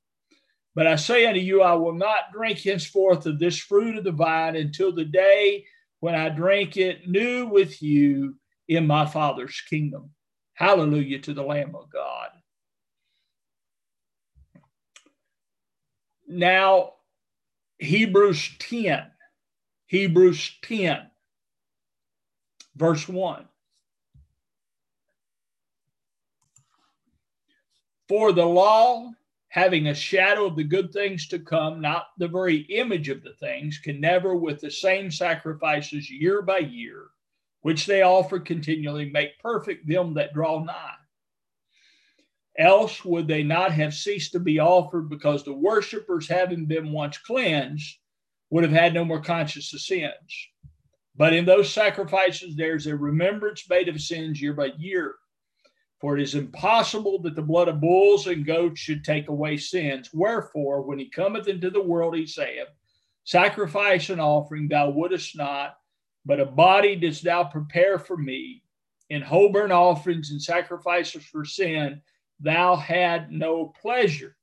But 0.75 0.87
I 0.87 0.97
say 0.97 1.25
unto 1.25 1.39
you, 1.39 1.61
I 1.61 1.73
will 1.73 1.93
not 1.93 2.33
drink 2.33 2.59
henceforth 2.59 3.25
of 3.25 3.39
this 3.39 3.57
fruit 3.57 3.97
of 3.97 4.03
the 4.03 4.11
vine 4.11 4.57
until 4.57 4.91
the 4.91 5.05
day 5.05 5.65
when 6.01 6.15
I 6.15 6.27
drink 6.29 6.75
it 6.75 7.07
new 7.07 7.47
with 7.47 7.81
you 7.81 8.35
in 8.67 8.85
my 8.85 9.05
Father's 9.05 9.61
kingdom. 9.69 10.11
Hallelujah 10.53 11.19
to 11.19 11.33
the 11.33 11.43
Lamb 11.43 11.75
of 11.75 11.89
God. 11.89 12.29
Now, 16.27 16.93
Hebrews 17.77 18.51
10, 18.59 19.03
Hebrews 19.87 20.57
10, 20.63 21.09
verse 22.75 23.07
1. 23.07 23.47
For 28.07 28.31
the 28.31 28.45
law, 28.45 29.11
having 29.49 29.87
a 29.87 29.95
shadow 29.95 30.45
of 30.45 30.55
the 30.55 30.63
good 30.63 30.91
things 30.91 31.27
to 31.29 31.39
come, 31.39 31.81
not 31.81 32.07
the 32.17 32.27
very 32.27 32.57
image 32.57 33.09
of 33.09 33.23
the 33.23 33.33
things, 33.33 33.79
can 33.79 33.99
never, 33.99 34.35
with 34.35 34.61
the 34.61 34.71
same 34.71 35.09
sacrifices 35.09 36.09
year 36.09 36.41
by 36.41 36.59
year, 36.59 37.07
which 37.61 37.85
they 37.85 38.01
offer 38.01 38.39
continually, 38.39 39.09
make 39.09 39.39
perfect 39.39 39.87
them 39.87 40.13
that 40.13 40.33
draw 40.33 40.63
nigh. 40.63 40.95
Else 42.57 43.03
would 43.03 43.27
they 43.27 43.43
not 43.43 43.71
have 43.73 43.93
ceased 43.93 44.31
to 44.31 44.39
be 44.39 44.59
offered 44.59 45.09
because 45.09 45.43
the 45.43 45.53
worshippers, 45.53 46.27
having 46.27 46.65
been 46.65 46.91
once 46.91 47.17
cleansed, 47.17 47.97
would 48.49 48.63
have 48.63 48.71
had 48.71 48.93
no 48.93 49.03
more 49.03 49.21
conscience 49.21 49.73
of 49.73 49.81
sins. 49.81 50.47
But 51.17 51.33
in 51.33 51.45
those 51.45 51.71
sacrifices, 51.71 52.55
there's 52.55 52.87
a 52.87 52.95
remembrance 52.95 53.69
made 53.69 53.89
of 53.89 54.01
sins 54.01 54.41
year 54.41 54.53
by 54.53 54.71
year. 54.77 55.15
For 56.01 56.17
it 56.17 56.21
is 56.21 56.35
impossible 56.35 57.21
that 57.23 57.35
the 57.35 57.41
blood 57.41 57.67
of 57.67 57.81
bulls 57.81 58.27
and 58.27 58.45
goats 58.45 58.79
should 58.79 59.03
take 59.03 59.29
away 59.29 59.57
sins. 59.57 60.09
Wherefore, 60.13 60.81
when 60.81 60.99
he 60.99 61.09
cometh 61.09 61.47
into 61.47 61.69
the 61.69 61.81
world, 61.81 62.15
he 62.15 62.27
saith, 62.27 62.67
Sacrifice 63.23 64.09
and 64.09 64.21
offering 64.21 64.67
thou 64.67 64.89
wouldest 64.89 65.35
not, 65.35 65.77
but 66.25 66.39
a 66.39 66.45
body 66.45 66.95
didst 66.95 67.23
thou 67.23 67.43
prepare 67.43 67.97
for 67.97 68.17
me. 68.17 68.61
In 69.09 69.21
whole 69.21 69.49
burnt 69.49 69.71
offerings 69.71 70.31
and 70.31 70.41
sacrifices 70.41 71.23
for 71.25 71.45
sin, 71.45 72.01
thou 72.39 72.75
had 72.75 73.31
no 73.31 73.67
pleasure. 73.81 74.35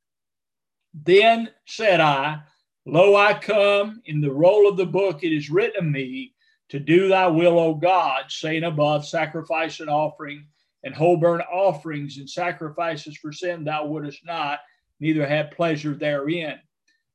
Then 0.94 1.50
said 1.66 2.00
I, 2.00 2.42
Lo, 2.84 3.14
I 3.14 3.34
come, 3.34 4.02
in 4.06 4.20
the 4.20 4.32
roll 4.32 4.68
of 4.68 4.76
the 4.76 4.86
book 4.86 5.22
it 5.22 5.32
is 5.32 5.50
written 5.50 5.86
of 5.86 5.92
me, 5.92 6.34
to 6.68 6.80
do 6.80 7.08
thy 7.08 7.26
will, 7.26 7.58
O 7.58 7.74
God, 7.74 8.24
saying 8.28 8.64
above, 8.64 9.06
sacrifice 9.06 9.80
and 9.80 9.90
offering, 9.90 10.46
and 10.82 10.94
whole 10.94 11.16
burnt 11.16 11.44
offerings 11.52 12.18
and 12.18 12.28
sacrifices 12.28 13.16
for 13.16 13.32
sin 13.32 13.62
thou 13.62 13.86
wouldest 13.86 14.24
not, 14.26 14.58
neither 14.98 15.26
have 15.26 15.52
pleasure 15.52 15.94
therein, 15.94 16.58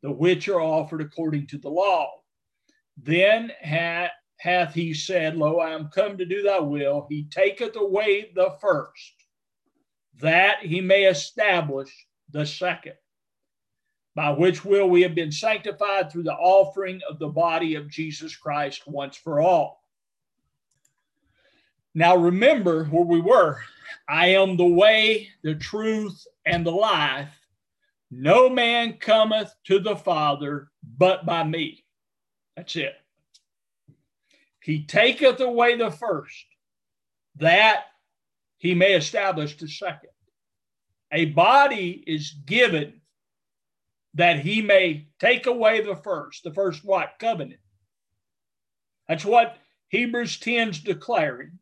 the 0.02 0.12
which 0.12 0.48
are 0.48 0.62
offered 0.62 1.02
according 1.02 1.48
to 1.48 1.58
the 1.58 1.70
law. 1.70 2.10
Then 3.02 3.52
hath 3.62 4.74
he 4.74 4.94
said, 4.94 5.36
Lo, 5.36 5.60
I 5.60 5.72
am 5.72 5.90
come 5.90 6.18
to 6.18 6.26
do 6.26 6.44
thy 6.44 6.60
will. 6.60 7.06
He 7.10 7.26
taketh 7.26 7.76
away 7.76 8.32
the 8.34 8.56
first 8.62 9.17
that 10.20 10.60
he 10.62 10.82
may 10.82 11.06
establish 11.06 11.90
the 12.32 12.46
second, 12.46 12.96
by 14.16 14.32
which 14.32 14.66
will 14.66 14.90
we 14.90 15.02
have 15.02 15.16
been 15.16 15.32
sanctified 15.32 16.12
through 16.12 16.24
the 16.24 16.34
offering 16.34 17.02
of 17.10 17.20
the 17.20 17.28
body 17.28 17.76
of 17.76 17.90
Jesus 17.90 18.36
Christ 18.36 18.88
once 18.88 19.16
for 19.16 19.40
all. 19.40 19.84
Now 21.94 22.16
remember 22.16 22.86
where 22.86 23.06
we 23.06 23.22
were. 23.22 23.60
I 24.08 24.28
am 24.28 24.58
the 24.58 24.66
way, 24.66 25.30
the 25.44 25.56
truth, 25.56 26.26
and 26.46 26.66
the 26.66 26.72
life. 26.72 27.30
No 28.12 28.50
man 28.50 28.94
cometh 28.94 29.54
to 29.66 29.80
the 29.80 29.96
Father 29.96 30.70
but 30.98 31.26
by 31.26 31.44
me. 31.44 31.84
That's 32.56 32.76
it. 32.76 32.96
He 34.62 34.86
taketh 34.86 35.40
away 35.40 35.78
the 35.78 35.92
first, 35.92 36.46
that 37.38 37.86
he 38.58 38.74
may 38.74 38.94
establish 38.94 39.58
the 39.58 39.68
second. 39.68 40.10
A 41.12 41.26
body 41.26 42.04
is 42.06 42.32
given 42.46 43.02
that 44.16 44.40
he 44.40 44.62
may 44.62 45.08
take 45.20 45.46
away 45.46 45.82
the 45.82 45.96
first. 45.96 46.44
The 46.44 46.54
first 46.54 46.84
what? 46.84 47.14
Covenant. 47.20 47.60
That's 49.08 49.24
what 49.24 49.58
Hebrews 49.90 50.40
10 50.40 50.70
is 50.70 50.80
declaring. 50.80 51.60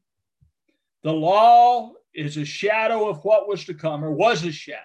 The 1.03 1.11
law 1.11 1.91
is 2.13 2.37
a 2.37 2.45
shadow 2.45 3.07
of 3.07 3.23
what 3.23 3.47
was 3.47 3.65
to 3.65 3.73
come, 3.73 4.03
or 4.03 4.11
was 4.11 4.43
a 4.43 4.51
shadow. 4.51 4.79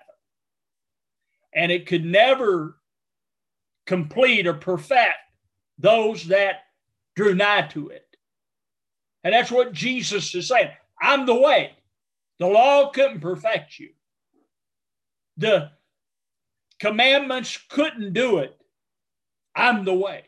And 1.54 1.72
it 1.72 1.86
could 1.86 2.04
never 2.04 2.76
complete 3.86 4.46
or 4.46 4.54
perfect 4.54 5.16
those 5.78 6.26
that 6.26 6.64
drew 7.16 7.34
nigh 7.34 7.62
to 7.68 7.88
it. 7.88 8.06
And 9.24 9.32
that's 9.32 9.50
what 9.50 9.72
Jesus 9.72 10.34
is 10.34 10.48
saying. 10.48 10.70
I'm 11.00 11.24
the 11.26 11.34
way. 11.34 11.72
The 12.40 12.46
law 12.46 12.88
couldn't 12.88 13.20
perfect 13.20 13.78
you. 13.78 13.90
The 15.36 15.72
commandments 16.80 17.58
couldn't 17.68 18.14
do 18.14 18.38
it. 18.38 18.56
I'm 19.54 19.84
the 19.84 19.94
way. 19.94 20.24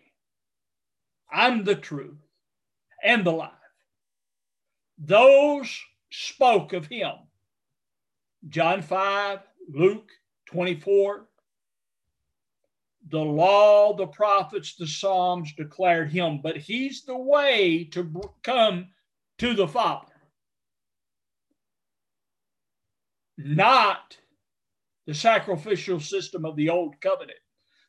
I'm 1.32 1.64
the 1.64 1.74
truth 1.74 2.18
and 3.02 3.24
the 3.24 3.32
life. 3.32 3.50
Those 4.98 5.80
spoke 6.10 6.74
of 6.74 6.86
him. 6.86 7.14
John 8.46 8.82
5, 8.82 9.38
Luke 9.72 10.10
24. 10.46 11.26
The 13.08 13.18
law, 13.18 13.96
the 13.96 14.06
prophets, 14.06 14.76
the 14.76 14.86
Psalms 14.86 15.54
declared 15.54 16.12
him, 16.12 16.40
but 16.42 16.58
he's 16.58 17.04
the 17.04 17.16
way 17.16 17.84
to 17.92 18.30
come 18.42 18.88
to 19.38 19.54
the 19.54 19.66
Father. 19.66 20.11
Not 23.44 24.16
the 25.06 25.14
sacrificial 25.14 26.00
system 26.00 26.44
of 26.44 26.56
the 26.56 26.70
old 26.70 27.00
covenant. 27.00 27.38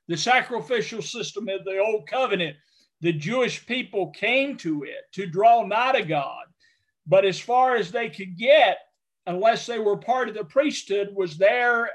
The 0.08 0.18
sacrificial 0.18 1.02
system 1.02 1.48
of 1.48 1.64
the 1.64 1.80
old 1.80 2.08
covenant, 2.08 2.58
the 3.02 3.14
Jewish 3.14 3.66
people 3.66 4.12
came 4.12 4.58
to 4.58 4.84
it 4.84 5.12
to 5.14 5.26
draw 5.26 5.66
nigh 5.66 5.94
to 5.94 6.04
God. 6.04 6.46
But 7.06 7.26
as 7.26 7.40
far 7.40 7.76
as 7.76 7.92
they 7.92 8.10
could 8.10 8.38
get, 8.38 8.78
unless 9.26 9.66
they 9.66 9.80
were 9.80 9.98
part 9.98 10.30
of 10.30 10.36
the 10.36 10.46
priesthood, 10.46 11.10
was 11.14 11.38
there 11.38 11.90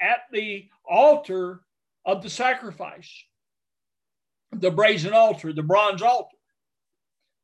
at 0.00 0.20
the 0.32 0.68
altar 0.88 1.60
of 2.04 2.22
the 2.22 2.30
sacrifice, 2.30 3.10
the 4.52 4.70
brazen 4.70 5.12
altar, 5.12 5.52
the 5.52 5.62
bronze 5.62 6.02
altar. 6.02 6.36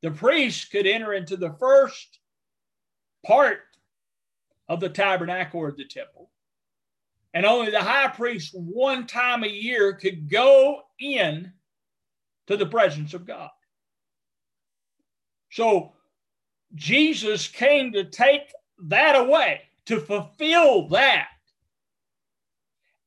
The 0.02 0.11
priest 0.11 0.71
could 0.71 0.87
enter 0.87 1.12
into 1.12 1.37
the 1.37 1.55
first 1.59 2.19
part 3.26 3.61
of 4.70 4.78
the 4.78 4.88
tabernacle 4.88 5.58
or 5.58 5.72
the 5.72 5.84
temple. 5.84 6.30
And 7.34 7.44
only 7.44 7.72
the 7.72 7.82
high 7.82 8.06
priest 8.06 8.54
one 8.54 9.06
time 9.06 9.42
a 9.42 9.48
year 9.48 9.94
could 9.94 10.30
go 10.30 10.82
in 11.00 11.52
to 12.46 12.56
the 12.56 12.66
presence 12.66 13.12
of 13.12 13.26
God. 13.26 13.50
So 15.50 15.92
Jesus 16.76 17.48
came 17.48 17.92
to 17.92 18.04
take 18.04 18.52
that 18.84 19.16
away, 19.16 19.62
to 19.86 19.98
fulfill 19.98 20.88
that, 20.88 21.26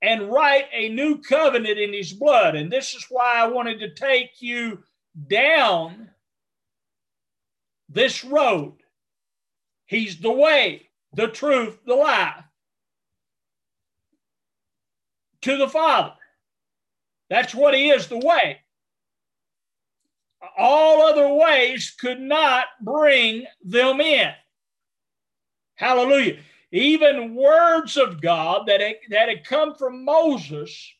and 0.02 0.30
write 0.30 0.66
a 0.74 0.90
new 0.90 1.22
covenant 1.22 1.80
in 1.80 1.94
his 1.94 2.12
blood. 2.12 2.56
And 2.56 2.70
this 2.70 2.94
is 2.94 3.06
why 3.10 3.36
I 3.38 3.48
wanted 3.48 3.80
to 3.80 3.94
take 3.94 4.42
you 4.42 4.84
down 5.28 6.10
this 7.88 8.26
road. 8.26 8.76
He's 9.86 10.20
the 10.20 10.32
way, 10.32 10.90
the 11.14 11.28
truth, 11.28 11.80
the 11.86 11.96
life 11.96 12.44
to 15.42 15.58
the 15.58 15.68
Father. 15.68 16.14
That's 17.30 17.54
what 17.54 17.74
He 17.74 17.90
is 17.90 18.08
the 18.08 18.18
way. 18.18 18.60
All 20.58 21.02
other 21.02 21.34
ways 21.34 21.96
could 21.98 22.20
not 22.20 22.66
bring 22.82 23.46
them 23.64 24.02
in. 24.02 24.32
Hallelujah. 25.76 26.40
Even 26.72 27.36
words 27.36 27.98
of 27.98 28.22
God 28.22 28.68
that 28.68 28.82
had, 28.82 28.96
that 29.10 29.30
had 29.30 29.46
come 29.46 29.76
from 29.76 30.04
Moses 30.04 30.92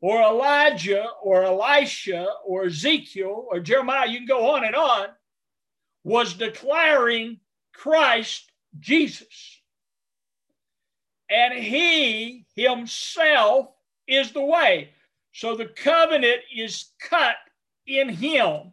or 0.00 0.22
Elijah 0.22 1.06
or 1.22 1.44
Elisha 1.44 2.26
or 2.44 2.66
Ezekiel 2.66 3.46
or 3.50 3.60
Jeremiah, 3.60 4.08
you 4.08 4.18
can 4.18 4.26
go 4.26 4.50
on 4.50 4.64
and 4.64 4.74
on, 4.74 5.08
was 6.04 6.34
declaring 6.34 7.40
Christ 7.72 8.50
Jesus. 8.80 9.60
And 11.28 11.54
he 11.54 12.46
himself 12.54 13.68
is 14.06 14.32
the 14.32 14.44
way. 14.44 14.90
So 15.32 15.56
the 15.56 15.66
covenant 15.66 16.40
is 16.54 16.92
cut 17.00 17.36
in 17.86 18.08
him 18.08 18.72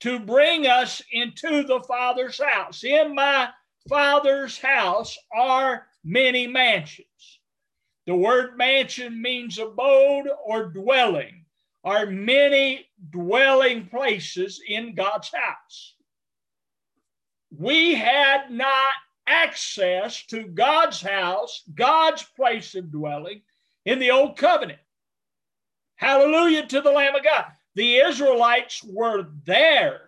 to 0.00 0.18
bring 0.18 0.66
us 0.66 1.02
into 1.12 1.62
the 1.62 1.80
Father's 1.80 2.40
house. 2.42 2.84
In 2.84 3.14
my 3.14 3.48
Father's 3.88 4.58
house 4.58 5.16
are 5.34 5.86
many 6.04 6.46
mansions. 6.46 7.40
The 8.06 8.14
word 8.14 8.56
mansion 8.56 9.20
means 9.20 9.58
abode 9.58 10.28
or 10.44 10.66
dwelling, 10.66 11.44
are 11.82 12.06
many 12.06 12.86
dwelling 13.10 13.86
places 13.86 14.60
in 14.66 14.94
God's 14.94 15.32
house. 15.32 15.95
We 17.50 17.94
had 17.94 18.50
not 18.50 18.92
access 19.26 20.24
to 20.26 20.44
God's 20.44 21.00
house, 21.00 21.62
God's 21.74 22.22
place 22.22 22.74
of 22.74 22.90
dwelling, 22.90 23.42
in 23.84 23.98
the 23.98 24.10
old 24.10 24.36
covenant. 24.36 24.78
Hallelujah 25.96 26.66
to 26.66 26.80
the 26.80 26.90
Lamb 26.90 27.14
of 27.14 27.24
God. 27.24 27.46
The 27.74 27.96
Israelites 27.96 28.82
were 28.84 29.28
there, 29.44 30.00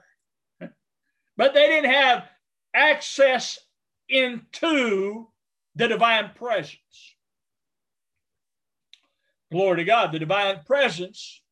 but 1.37 1.55
they 1.55 1.67
didn't 1.67 1.91
have 1.91 2.29
access 2.75 3.59
into 4.09 5.29
the 5.75 5.89
divine 5.89 6.31
presence. 6.35 7.15
Glory 9.51 9.79
to 9.79 9.85
God. 9.85 10.13
The 10.13 10.19
divine 10.19 10.61
presence 10.67 11.43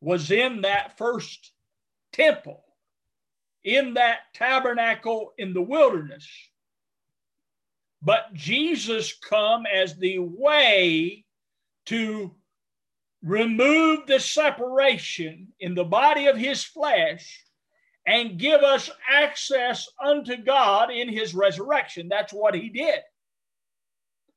was 0.00 0.30
in 0.30 0.62
that 0.62 0.98
first 0.98 1.52
temple, 2.12 2.64
in 3.64 3.94
that 3.94 4.20
tabernacle 4.34 5.32
in 5.38 5.54
the 5.54 5.62
wilderness. 5.62 6.28
But 8.02 8.34
Jesus 8.34 9.16
come 9.16 9.64
as 9.66 9.96
the 9.96 10.18
way 10.18 11.24
to 11.86 12.34
remove 13.22 14.06
the 14.06 14.18
separation 14.18 15.48
in 15.60 15.74
the 15.74 15.84
body 15.84 16.26
of 16.26 16.36
his 16.36 16.64
flesh 16.64 17.44
and 18.06 18.38
give 18.38 18.62
us 18.62 18.90
access 19.08 19.88
unto 20.04 20.36
God 20.36 20.90
in 20.90 21.08
his 21.08 21.34
resurrection. 21.34 22.08
That's 22.08 22.32
what 22.32 22.54
he 22.54 22.68
did. 22.68 22.98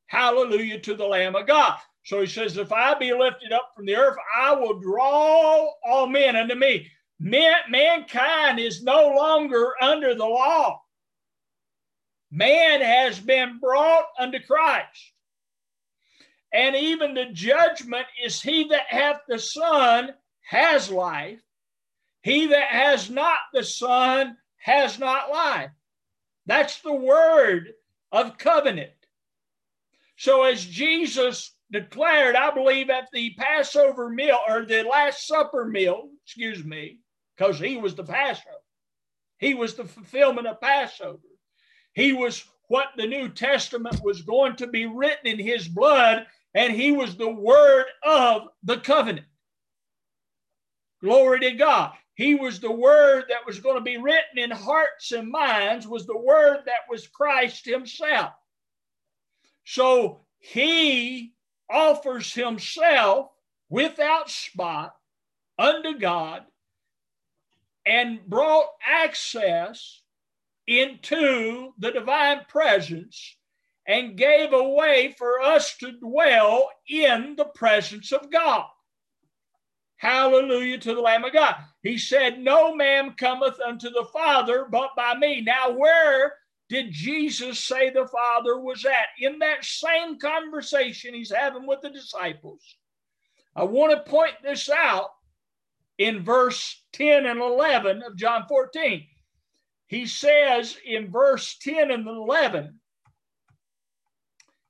Hallelujah 0.08 0.80
to 0.82 0.94
the 0.94 1.06
Lamb 1.06 1.36
of 1.36 1.48
God. 1.48 1.80
So 2.04 2.22
he 2.22 2.28
says, 2.28 2.58
If 2.58 2.72
I 2.72 2.94
be 2.94 3.12
lifted 3.12 3.52
up 3.52 3.72
from 3.76 3.88
the 3.88 3.96
earth, 3.96 4.18
I 4.38 4.54
will 4.54 4.80
draw 4.80 5.72
all 5.84 6.06
men 6.06 6.36
unto 6.36 6.54
me. 6.54 6.88
Man, 7.20 7.56
mankind 7.70 8.60
is 8.60 8.84
no 8.84 9.14
longer 9.16 9.74
under 9.82 10.14
the 10.16 10.26
law. 10.26 10.82
Man 12.32 12.82
has 12.82 13.20
been 13.20 13.60
brought 13.60 14.06
unto 14.20 14.40
Christ 14.40 15.14
and 16.56 16.74
even 16.74 17.14
the 17.14 17.26
judgment 17.34 18.06
is 18.24 18.42
he 18.42 18.70
that 18.70 18.88
hath 18.88 19.20
the 19.28 19.40
Son 19.40 20.14
has 20.44 20.90
life. 20.90 21.42
He 22.22 22.48
that 22.48 22.70
has 22.70 23.10
not 23.10 23.40
the 23.54 23.64
Son 23.64 24.38
has 24.60 24.98
not 24.98 25.30
life. 25.30 25.72
That's 26.46 26.80
the 26.80 26.94
word 26.94 27.74
of 28.14 28.38
covenant. 28.38 28.92
So, 30.16 30.44
as 30.44 30.64
Jesus 30.64 31.54
declared, 31.72 32.38
I 32.38 32.52
believe, 32.52 32.90
at 32.90 33.10
the 33.12 33.34
Passover 33.38 34.10
meal 34.10 34.40
or 34.48 34.64
the 34.64 34.84
Last 34.84 35.28
Supper 35.28 35.66
meal, 35.66 36.08
excuse 36.24 36.64
me, 36.64 37.00
because 37.36 37.60
he 37.60 37.78
was 37.78 37.96
the 37.96 38.04
Passover, 38.04 38.58
he 39.38 39.54
was 39.54 39.76
the 39.76 39.86
fulfillment 39.86 40.48
of 40.48 40.62
Passover. 40.62 41.20
He 41.94 42.14
was 42.14 42.44
what 42.68 42.88
the 42.98 43.08
New 43.08 43.30
Testament 43.30 44.02
was 44.04 44.22
going 44.22 44.56
to 44.58 44.68
be 44.68 44.86
written 44.86 45.28
in 45.28 45.40
his 45.40 45.68
blood 45.68 46.26
and 46.54 46.74
he 46.74 46.92
was 46.92 47.16
the 47.16 47.30
word 47.30 47.86
of 48.04 48.44
the 48.64 48.78
covenant. 48.78 49.28
Glory 51.02 51.42
to 51.42 51.52
God. 51.52 51.92
He 52.16 52.34
was 52.34 52.60
the 52.60 52.72
word 52.72 53.26
that 53.30 53.46
was 53.46 53.60
going 53.60 53.76
to 53.76 53.82
be 53.82 53.98
written 53.98 54.38
in 54.38 54.50
hearts 54.50 55.12
and 55.12 55.30
minds, 55.30 55.86
was 55.86 56.08
the 56.08 56.18
word 56.18 56.60
that 56.66 56.90
was 56.90 57.08
Christ 57.08 57.66
himself. 57.66 58.32
So 59.66 60.22
he 60.40 61.34
offers 61.70 62.34
himself 62.34 63.32
without 63.70 64.30
spot 64.30 64.96
unto 65.60 66.00
God 66.00 66.44
and 67.86 68.26
brought 68.28 68.68
access 68.86 70.02
into 70.68 71.74
the 71.78 71.92
divine 71.92 72.42
presence 72.48 73.38
and 73.88 74.18
gave 74.18 74.52
a 74.52 74.70
way 74.70 75.14
for 75.18 75.40
us 75.42 75.78
to 75.78 75.92
dwell 76.00 76.70
in 76.90 77.36
the 77.36 77.46
presence 77.46 78.12
of 78.12 78.32
God. 78.32 78.66
Hallelujah 79.98 80.80
to 80.80 80.94
the 80.94 81.02
Lamb 81.02 81.24
of 81.24 81.34
God. 81.34 81.56
He 81.82 81.98
said, 81.98 82.40
No 82.40 82.76
man 82.76 83.14
cometh 83.14 83.60
unto 83.60 83.90
the 83.90 84.08
Father 84.12 84.68
but 84.70 84.90
by 84.96 85.16
me. 85.16 85.42
Now, 85.42 85.72
where 85.72 86.34
did 86.68 86.92
Jesus 86.92 87.60
say 87.60 87.92
the 87.92 88.08
Father 88.08 88.60
was 88.60 88.86
at? 88.86 89.08
In 89.20 89.40
that 89.40 89.64
same 89.64 90.20
conversation 90.20 91.14
he's 91.14 91.32
having 91.32 91.66
with 91.68 91.82
the 91.82 91.90
disciples. 91.90 92.62
I 93.56 93.64
want 93.64 93.92
to 93.94 94.12
point 94.12 94.34
this 94.44 94.70
out 94.70 95.12
in 95.98 96.24
verse 96.24 96.84
10 96.94 97.26
and 97.26 97.40
11 97.40 98.04
of 98.04 98.16
John 98.16 98.46
14. 98.48 99.06
He 99.88 100.08
says 100.08 100.78
in 100.86 101.12
verse 101.12 101.58
10 101.62 101.92
and 101.92 102.08
11, 102.08 102.80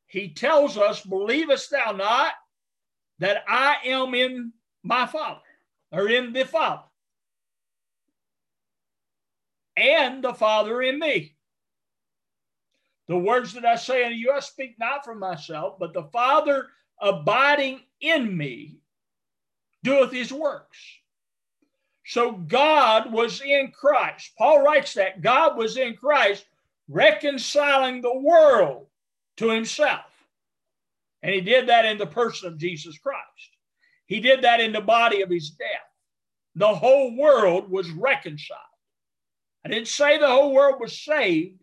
he 0.07 0.33
tells 0.33 0.77
us, 0.77 1.01
Believest 1.01 1.71
thou 1.71 1.91
not 1.91 2.33
that 3.19 3.43
I 3.47 3.77
am 3.85 4.13
in 4.13 4.53
my 4.83 5.05
Father 5.07 5.41
or 5.91 6.09
in 6.09 6.33
the 6.33 6.45
Father? 6.45 6.83
and 9.77 10.23
the 10.23 10.33
Father 10.33 10.81
in 10.81 10.99
me. 10.99 11.35
The 13.07 13.17
words 13.17 13.53
that 13.53 13.65
I 13.65 13.75
say 13.75 14.03
unto 14.03 14.15
you, 14.15 14.31
I 14.31 14.39
speak 14.39 14.75
not 14.79 15.05
from 15.05 15.19
myself, 15.19 15.77
but 15.79 15.93
the 15.93 16.05
Father 16.05 16.67
abiding 17.01 17.81
in 18.01 18.35
me 18.35 18.79
doeth 19.83 20.11
his 20.11 20.33
works. 20.33 20.77
So 22.05 22.33
God 22.33 23.11
was 23.11 23.41
in 23.41 23.71
Christ. 23.71 24.31
Paul 24.37 24.63
writes 24.63 24.93
that 24.93 25.21
God 25.21 25.57
was 25.57 25.77
in 25.77 25.95
Christ 25.95 26.45
reconciling 26.87 28.01
the 28.01 28.15
world 28.15 28.87
to 29.37 29.49
himself. 29.49 30.05
And 31.23 31.33
he 31.33 31.41
did 31.41 31.67
that 31.69 31.85
in 31.85 31.97
the 31.97 32.05
person 32.05 32.47
of 32.47 32.59
Jesus 32.59 32.97
Christ. 32.99 33.49
He 34.05 34.19
did 34.19 34.43
that 34.43 34.59
in 34.59 34.71
the 34.71 34.81
body 34.81 35.23
of 35.23 35.29
his 35.31 35.49
death. 35.49 35.67
The 36.53 36.75
whole 36.75 37.17
world 37.17 37.71
was 37.71 37.89
reconciled. 37.89 38.59
I 39.65 39.69
didn't 39.69 39.87
say 39.87 40.19
the 40.19 40.27
whole 40.27 40.53
world 40.53 40.79
was 40.79 40.97
saved. 40.97 41.59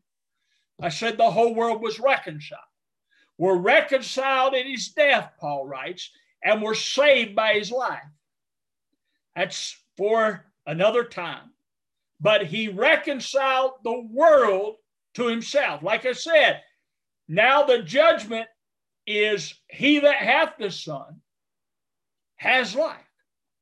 I 0.81 0.89
said 0.89 1.17
the 1.17 1.31
whole 1.31 1.55
world 1.55 1.81
was 1.81 2.01
reconciled. 2.01 2.61
We're 3.39 3.59
reconciled 3.59 4.55
in 4.55 4.67
his 4.67 4.89
death, 4.89 5.31
Paul 5.39 5.67
writes, 5.67 6.11
and 6.43 6.61
we're 6.61 6.75
saved 6.75 7.37
by 7.37 7.55
his 7.55 7.71
life. 7.71 8.03
That's 9.37 9.77
for 9.97 10.45
another 10.67 11.05
time. 11.05 11.51
But 12.21 12.47
he 12.47 12.69
reconciled 12.69 13.73
the 13.85 14.07
world 14.11 14.77
to 15.15 15.27
himself. 15.27 15.83
Like 15.83 16.07
I 16.07 16.13
said, 16.13 16.61
now 17.29 17.65
the 17.65 17.83
judgment 17.83 18.47
is 19.07 19.55
he 19.69 20.01
that 20.01 20.17
hath 20.17 20.55
the 20.59 20.71
Son 20.71 21.21
has 22.37 22.75
life. 22.75 23.01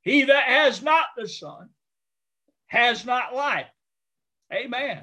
He 0.02 0.24
that 0.24 0.44
has 0.44 0.82
not 0.82 1.06
the 1.16 1.28
Son 1.28 1.70
has 2.66 3.04
not 3.04 3.34
life. 3.34 3.66
Amen. 4.52 5.02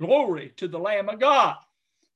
Glory 0.00 0.52
to 0.56 0.68
the 0.68 0.78
Lamb 0.78 1.08
of 1.08 1.20
God. 1.20 1.56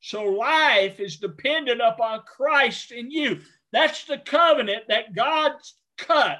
So 0.00 0.24
life 0.24 1.00
is 1.00 1.16
dependent 1.16 1.80
upon 1.80 2.22
Christ 2.22 2.92
in 2.92 3.10
you. 3.10 3.40
That's 3.72 4.04
the 4.04 4.18
covenant 4.18 4.84
that 4.88 5.14
God's 5.14 5.74
cut. 5.98 6.38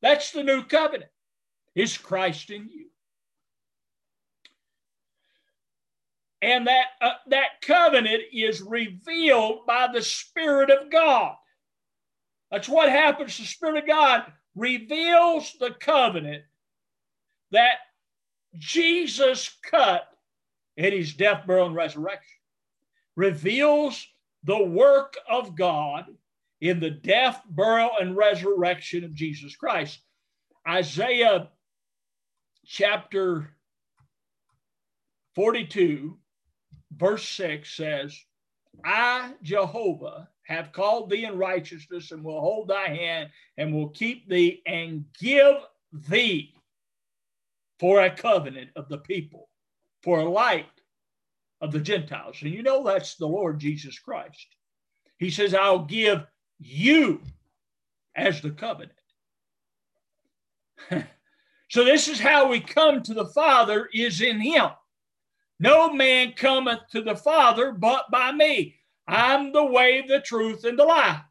That's 0.00 0.30
the 0.32 0.42
new 0.42 0.64
covenant. 0.64 1.11
Is 1.74 1.96
Christ 1.96 2.50
in 2.50 2.68
you? 2.68 2.86
And 6.42 6.66
that, 6.66 6.86
uh, 7.00 7.12
that 7.28 7.62
covenant 7.62 8.22
is 8.32 8.60
revealed 8.60 9.64
by 9.64 9.88
the 9.92 10.02
Spirit 10.02 10.70
of 10.70 10.90
God. 10.90 11.36
That's 12.50 12.68
what 12.68 12.90
happens. 12.90 13.38
The 13.38 13.44
Spirit 13.44 13.78
of 13.78 13.86
God 13.86 14.24
reveals 14.56 15.54
the 15.58 15.70
covenant 15.70 16.42
that 17.52 17.76
Jesus 18.58 19.56
cut 19.62 20.08
in 20.76 20.92
his 20.92 21.14
death, 21.14 21.46
burial, 21.46 21.68
and 21.68 21.76
resurrection. 21.76 22.38
Reveals 23.14 24.06
the 24.44 24.62
work 24.62 25.16
of 25.28 25.54
God 25.54 26.06
in 26.60 26.80
the 26.80 26.90
death, 26.90 27.40
burial, 27.48 27.90
and 28.00 28.16
resurrection 28.16 29.04
of 29.04 29.14
Jesus 29.14 29.54
Christ. 29.54 30.00
Isaiah 30.68 31.48
chapter 32.64 33.48
42 35.34 36.18
verse 36.96 37.28
6 37.28 37.74
says, 37.74 38.18
I, 38.84 39.32
Jehovah, 39.42 40.28
have 40.44 40.72
called 40.72 41.10
thee 41.10 41.24
in 41.24 41.38
righteousness 41.38 42.10
and 42.10 42.24
will 42.24 42.40
hold 42.40 42.68
thy 42.68 42.88
hand 42.88 43.30
and 43.56 43.72
will 43.72 43.88
keep 43.90 44.28
thee 44.28 44.62
and 44.66 45.04
give 45.18 45.56
thee 45.92 46.54
for 47.78 48.02
a 48.02 48.10
covenant 48.10 48.70
of 48.76 48.88
the 48.88 48.98
people, 48.98 49.48
for 50.02 50.20
a 50.20 50.28
light 50.28 50.66
of 51.60 51.72
the 51.72 51.80
Gentiles. 51.80 52.36
And 52.42 52.52
you 52.52 52.62
know 52.62 52.82
that's 52.84 53.14
the 53.16 53.26
Lord 53.26 53.58
Jesus 53.58 53.98
Christ. 53.98 54.46
He 55.18 55.30
says, 55.30 55.54
I'll 55.54 55.84
give 55.84 56.26
you 56.58 57.20
as 58.16 58.40
the 58.40 58.50
covenant. 58.50 58.92
so 61.72 61.84
this 61.84 62.06
is 62.06 62.20
how 62.20 62.48
we 62.48 62.60
come 62.60 63.02
to 63.02 63.14
the 63.14 63.28
Father 63.28 63.88
is 63.94 64.20
in 64.20 64.38
him. 64.38 64.68
No 65.58 65.90
man 65.90 66.34
cometh 66.36 66.80
to 66.90 67.00
the 67.00 67.16
Father 67.16 67.72
but 67.72 68.10
by 68.10 68.30
me. 68.30 68.76
I'm 69.08 69.54
the 69.54 69.64
way, 69.64 70.04
the 70.06 70.20
truth, 70.20 70.64
and 70.64 70.78
the 70.78 70.84
life. 70.84 71.22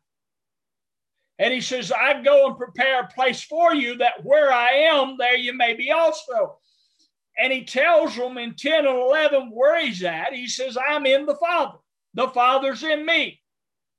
And 1.37 1.53
he 1.53 1.61
says, 1.61 1.91
I 1.91 2.23
go 2.23 2.47
and 2.47 2.57
prepare 2.57 3.01
a 3.01 3.07
place 3.07 3.43
for 3.43 3.75
you 3.75 3.97
that 3.97 4.25
where 4.25 4.51
I 4.51 4.69
am, 4.69 5.15
there 5.15 5.37
you 5.37 5.53
may 5.53 5.75
be 5.75 5.91
also. 5.91 6.57
And 7.37 7.53
he 7.53 7.63
tells 7.63 8.15
them 8.15 8.39
in 8.39 8.55
10 8.55 8.87
and 8.87 8.97
11 8.97 9.51
where 9.53 9.79
he's 9.79 10.03
at. 10.03 10.33
He 10.33 10.47
says, 10.47 10.75
I'm 10.75 11.05
in 11.05 11.27
the 11.27 11.35
Father. 11.35 11.77
The 12.15 12.29
Father's 12.29 12.81
in 12.81 13.05
me. 13.05 13.39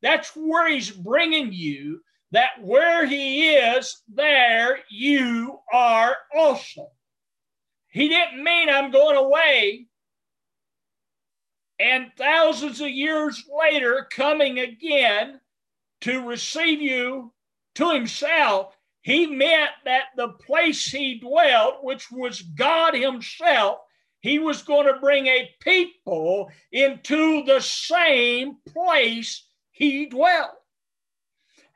That's 0.03 0.33
where 0.35 0.69
he's 0.69 0.91
bringing 0.91 1.53
you, 1.53 2.02
that 2.33 2.63
where 2.63 3.07
he 3.07 3.51
is, 3.51 4.03
there 4.09 4.81
you 4.91 5.61
are 5.73 6.17
also. 6.35 6.91
He 7.89 8.09
didn't 8.09 8.43
mean 8.43 8.69
I'm 8.69 8.91
going 8.91 9.17
away 9.17 9.87
and 11.83 12.13
thousands 12.17 12.81
of 12.81 12.91
years 12.91 13.45
later 13.61 14.07
coming 14.09 14.61
again 14.61 15.41
to 16.03 16.29
receive 16.29 16.81
you 16.81 17.33
to 17.75 17.91
himself, 17.91 18.77
he 19.01 19.27
meant 19.27 19.71
that 19.85 20.05
the 20.17 20.29
place 20.29 20.85
he 20.85 21.19
dwelt, 21.19 21.83
which 21.83 22.09
was 22.13 22.41
God 22.43 22.95
himself, 22.95 23.79
he 24.21 24.39
was 24.39 24.63
going 24.63 24.87
to 24.87 25.01
bring 25.01 25.27
a 25.27 25.51
people 25.61 26.49
into 26.71 27.43
the 27.45 27.61
same 27.61 28.59
place 28.69 29.45
he 29.73 30.07
dwelt. 30.07 30.62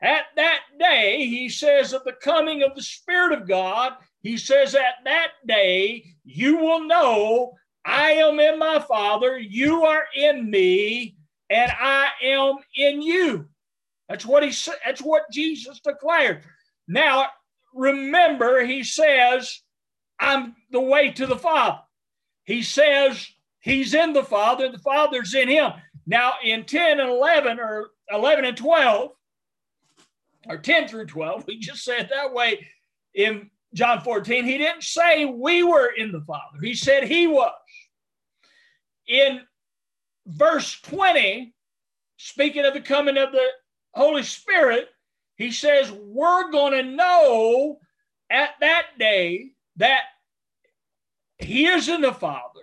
At 0.01 0.25
that 0.35 0.59
day, 0.79 1.25
he 1.25 1.49
says, 1.49 1.93
of 1.93 2.03
the 2.03 2.13
coming 2.13 2.61
of 2.61 2.75
the 2.75 2.83
Spirit 2.83 3.31
of 3.33 3.47
God, 3.47 3.93
he 4.21 4.37
says, 4.37 4.75
at 4.75 5.03
that 5.05 5.29
day, 5.47 6.05
you 6.23 6.57
will 6.57 6.83
know 6.85 7.53
I 7.85 8.11
am 8.11 8.39
in 8.39 8.59
my 8.59 8.79
Father, 8.79 9.39
you 9.39 9.83
are 9.85 10.03
in 10.15 10.51
me, 10.51 11.15
and 11.49 11.71
I 11.79 12.09
am 12.23 12.55
in 12.75 13.01
you. 13.01 13.47
That's 14.09 14.25
what 14.25 14.43
he 14.43 14.51
said. 14.51 14.75
That's 14.85 15.01
what 15.01 15.31
Jesus 15.31 15.79
declared. 15.79 16.43
Now, 16.87 17.27
remember, 17.73 18.65
he 18.65 18.83
says, 18.83 19.61
I'm 20.19 20.55
the 20.71 20.81
way 20.81 21.11
to 21.11 21.25
the 21.25 21.37
Father. 21.37 21.79
He 22.43 22.61
says 22.61 23.27
he's 23.59 23.93
in 23.93 24.13
the 24.13 24.23
Father, 24.23 24.71
the 24.71 24.79
Father's 24.79 25.33
in 25.33 25.47
him. 25.47 25.71
Now, 26.05 26.33
in 26.43 26.63
10 26.65 26.99
and 26.99 27.09
11, 27.09 27.59
or 27.59 27.89
11 28.11 28.45
and 28.45 28.57
12, 28.57 29.11
or 30.49 30.57
10 30.57 30.87
through 30.87 31.05
12, 31.05 31.45
we 31.47 31.59
just 31.59 31.83
say 31.83 31.99
it 31.99 32.09
that 32.09 32.33
way 32.33 32.67
in 33.13 33.49
John 33.73 34.01
14. 34.01 34.45
He 34.45 34.57
didn't 34.57 34.83
say 34.83 35.25
we 35.25 35.63
were 35.63 35.91
in 35.97 36.11
the 36.11 36.21
Father, 36.21 36.59
he 36.61 36.73
said 36.73 37.03
he 37.03 37.27
was 37.27 37.53
in 39.07 39.41
verse 40.25 40.79
20, 40.81 41.53
speaking 42.17 42.65
of 42.65 42.73
the 42.73 42.81
coming 42.81 43.17
of 43.17 43.31
the 43.31 43.47
Holy 43.93 44.23
Spirit, 44.23 44.89
he 45.37 45.51
says, 45.51 45.91
We're 45.91 46.51
going 46.51 46.73
to 46.73 46.83
know 46.83 47.79
at 48.29 48.51
that 48.59 48.87
day 48.99 49.51
that 49.77 50.01
He 51.37 51.67
is 51.67 51.87
in 51.87 52.01
the 52.01 52.13
Father, 52.13 52.61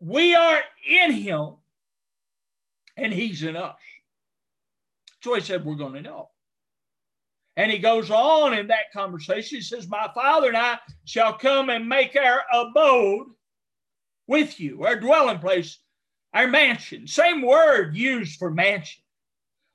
we 0.00 0.34
are 0.34 0.60
in 0.88 1.12
Him, 1.12 1.54
and 2.96 3.12
He's 3.12 3.42
in 3.42 3.56
us. 3.56 3.78
So 5.22 5.34
he 5.34 5.40
said, 5.40 5.64
We're 5.64 5.76
going 5.76 5.94
to 5.94 6.02
know. 6.02 6.28
And 7.56 7.70
he 7.70 7.78
goes 7.78 8.10
on 8.10 8.54
in 8.54 8.68
that 8.68 8.92
conversation. 8.92 9.58
He 9.58 9.62
says, 9.62 9.88
My 9.88 10.10
Father 10.14 10.48
and 10.48 10.56
I 10.56 10.78
shall 11.04 11.34
come 11.34 11.70
and 11.70 11.88
make 11.88 12.16
our 12.16 12.42
abode 12.52 13.28
with 14.26 14.58
you, 14.58 14.84
our 14.84 14.98
dwelling 14.98 15.38
place, 15.38 15.78
our 16.32 16.48
mansion. 16.48 17.06
Same 17.06 17.42
word 17.42 17.96
used 17.96 18.38
for 18.38 18.50
mansion. 18.50 19.02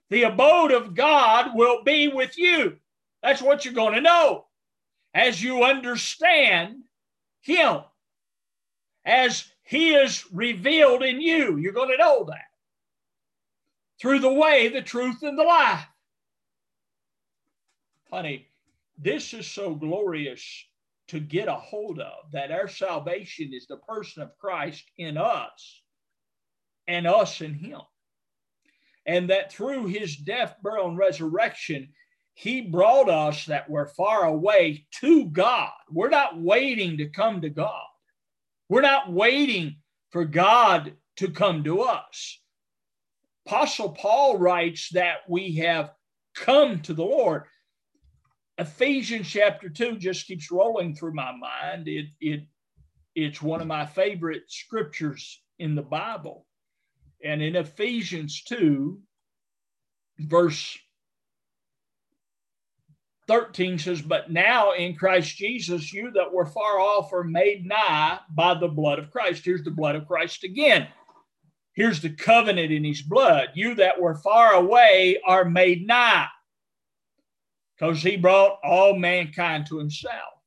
The 0.09 0.23
abode 0.23 0.71
of 0.71 0.95
God 0.95 1.51
will 1.53 1.83
be 1.83 2.07
with 2.07 2.37
you. 2.37 2.77
That's 3.21 3.41
what 3.41 3.63
you're 3.63 3.73
going 3.73 3.93
to 3.93 4.01
know 4.01 4.45
as 5.13 5.41
you 5.41 5.63
understand 5.63 6.77
Him, 7.41 7.81
as 9.05 9.45
He 9.63 9.93
is 9.93 10.25
revealed 10.31 11.03
in 11.03 11.21
you. 11.21 11.57
You're 11.57 11.73
going 11.73 11.91
to 11.91 11.97
know 11.97 12.25
that 12.25 12.46
through 13.99 14.19
the 14.19 14.33
way, 14.33 14.67
the 14.69 14.81
truth, 14.81 15.23
and 15.23 15.37
the 15.37 15.43
life. 15.43 15.85
Honey, 18.11 18.47
this 18.97 19.33
is 19.33 19.47
so 19.47 19.75
glorious 19.75 20.65
to 21.07 21.19
get 21.19 21.47
a 21.47 21.55
hold 21.55 21.99
of 21.99 22.31
that 22.31 22.51
our 22.51 22.67
salvation 22.67 23.51
is 23.53 23.67
the 23.67 23.77
person 23.77 24.23
of 24.23 24.37
Christ 24.37 24.83
in 24.97 25.17
us 25.17 25.81
and 26.87 27.07
us 27.07 27.41
in 27.41 27.53
Him. 27.53 27.81
And 29.05 29.29
that 29.29 29.51
through 29.51 29.87
His 29.87 30.17
death, 30.17 30.55
burial, 30.61 30.89
and 30.89 30.97
resurrection, 30.97 31.89
He 32.33 32.61
brought 32.61 33.09
us 33.09 33.45
that 33.45 33.69
were 33.69 33.87
far 33.87 34.25
away 34.25 34.85
to 34.99 35.25
God. 35.25 35.71
We're 35.91 36.09
not 36.09 36.41
waiting 36.41 36.97
to 36.97 37.09
come 37.09 37.41
to 37.41 37.49
God. 37.49 37.85
We're 38.69 38.81
not 38.81 39.11
waiting 39.11 39.77
for 40.11 40.25
God 40.25 40.93
to 41.17 41.29
come 41.29 41.63
to 41.63 41.81
us. 41.81 42.39
Apostle 43.47 43.91
Paul 43.91 44.37
writes 44.37 44.89
that 44.89 45.19
we 45.29 45.55
have 45.55 45.91
come 46.35 46.81
to 46.81 46.93
the 46.93 47.05
Lord. 47.05 47.43
Ephesians 48.57 49.29
chapter 49.29 49.69
2 49.69 49.99
just 49.99 50.27
keeps 50.27 50.51
rolling 50.51 50.93
through 50.93 51.13
my 51.13 51.31
mind. 51.31 51.87
It, 51.87 52.07
it, 52.19 52.41
it's 53.15 53.41
one 53.41 53.61
of 53.61 53.67
my 53.67 53.85
favorite 53.85 54.43
scriptures 54.49 55.41
in 55.59 55.75
the 55.75 55.81
Bible. 55.81 56.45
And 57.23 57.41
in 57.41 57.55
Ephesians 57.55 58.43
2, 58.43 58.99
verse 60.19 60.77
13 63.29 63.79
says, 63.79 64.01
But 64.01 64.29
now 64.29 64.73
in 64.73 64.93
Christ 64.93 65.37
Jesus, 65.37 65.93
you 65.93 66.11
that 66.11 66.33
were 66.33 66.45
far 66.45 66.81
off 66.81 67.13
are 67.13 67.23
made 67.23 67.65
nigh 67.65 68.19
by 68.29 68.55
the 68.55 68.67
blood 68.67 68.99
of 68.99 69.09
Christ. 69.09 69.45
Here's 69.45 69.63
the 69.63 69.71
blood 69.71 69.95
of 69.95 70.05
Christ 70.05 70.43
again. 70.43 70.89
Here's 71.77 72.01
the 72.01 72.09
covenant 72.09 72.71
in 72.71 72.83
his 72.83 73.03
blood. 73.03 73.49
You 73.53 73.75
that 73.75 74.01
were 74.01 74.15
far 74.15 74.53
away 74.53 75.21
are 75.23 75.45
made 75.45 75.85
nigh 75.85 76.25
because 77.75 78.01
he 78.01 78.17
brought 78.17 78.57
all 78.63 78.95
mankind 78.95 79.67
to 79.67 79.77
himself. 79.77 80.41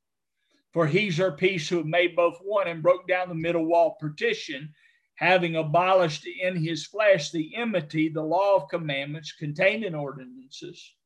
For 0.72 0.88
he's 0.88 1.20
our 1.20 1.30
peace 1.30 1.68
who 1.68 1.84
made 1.84 2.16
both 2.16 2.40
one 2.42 2.66
and 2.66 2.82
broke 2.82 3.06
down 3.06 3.28
the 3.28 3.36
middle 3.36 3.64
wall 3.64 3.96
partition, 4.00 4.74
having 5.14 5.54
abolished 5.54 6.26
in 6.26 6.56
his 6.56 6.88
flesh 6.88 7.30
the 7.30 7.54
enmity, 7.54 8.08
the 8.08 8.20
law 8.20 8.56
of 8.56 8.68
commandments 8.68 9.30
contained 9.30 9.84
in 9.84 9.94
ordinances 9.94 10.96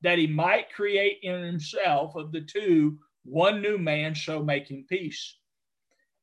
that 0.00 0.18
he 0.18 0.26
might 0.26 0.72
create 0.72 1.20
in 1.22 1.40
himself 1.40 2.16
of 2.16 2.32
the 2.32 2.40
two 2.40 2.98
one 3.22 3.62
new 3.62 3.78
man, 3.78 4.16
so 4.16 4.42
making 4.42 4.86
peace, 4.88 5.37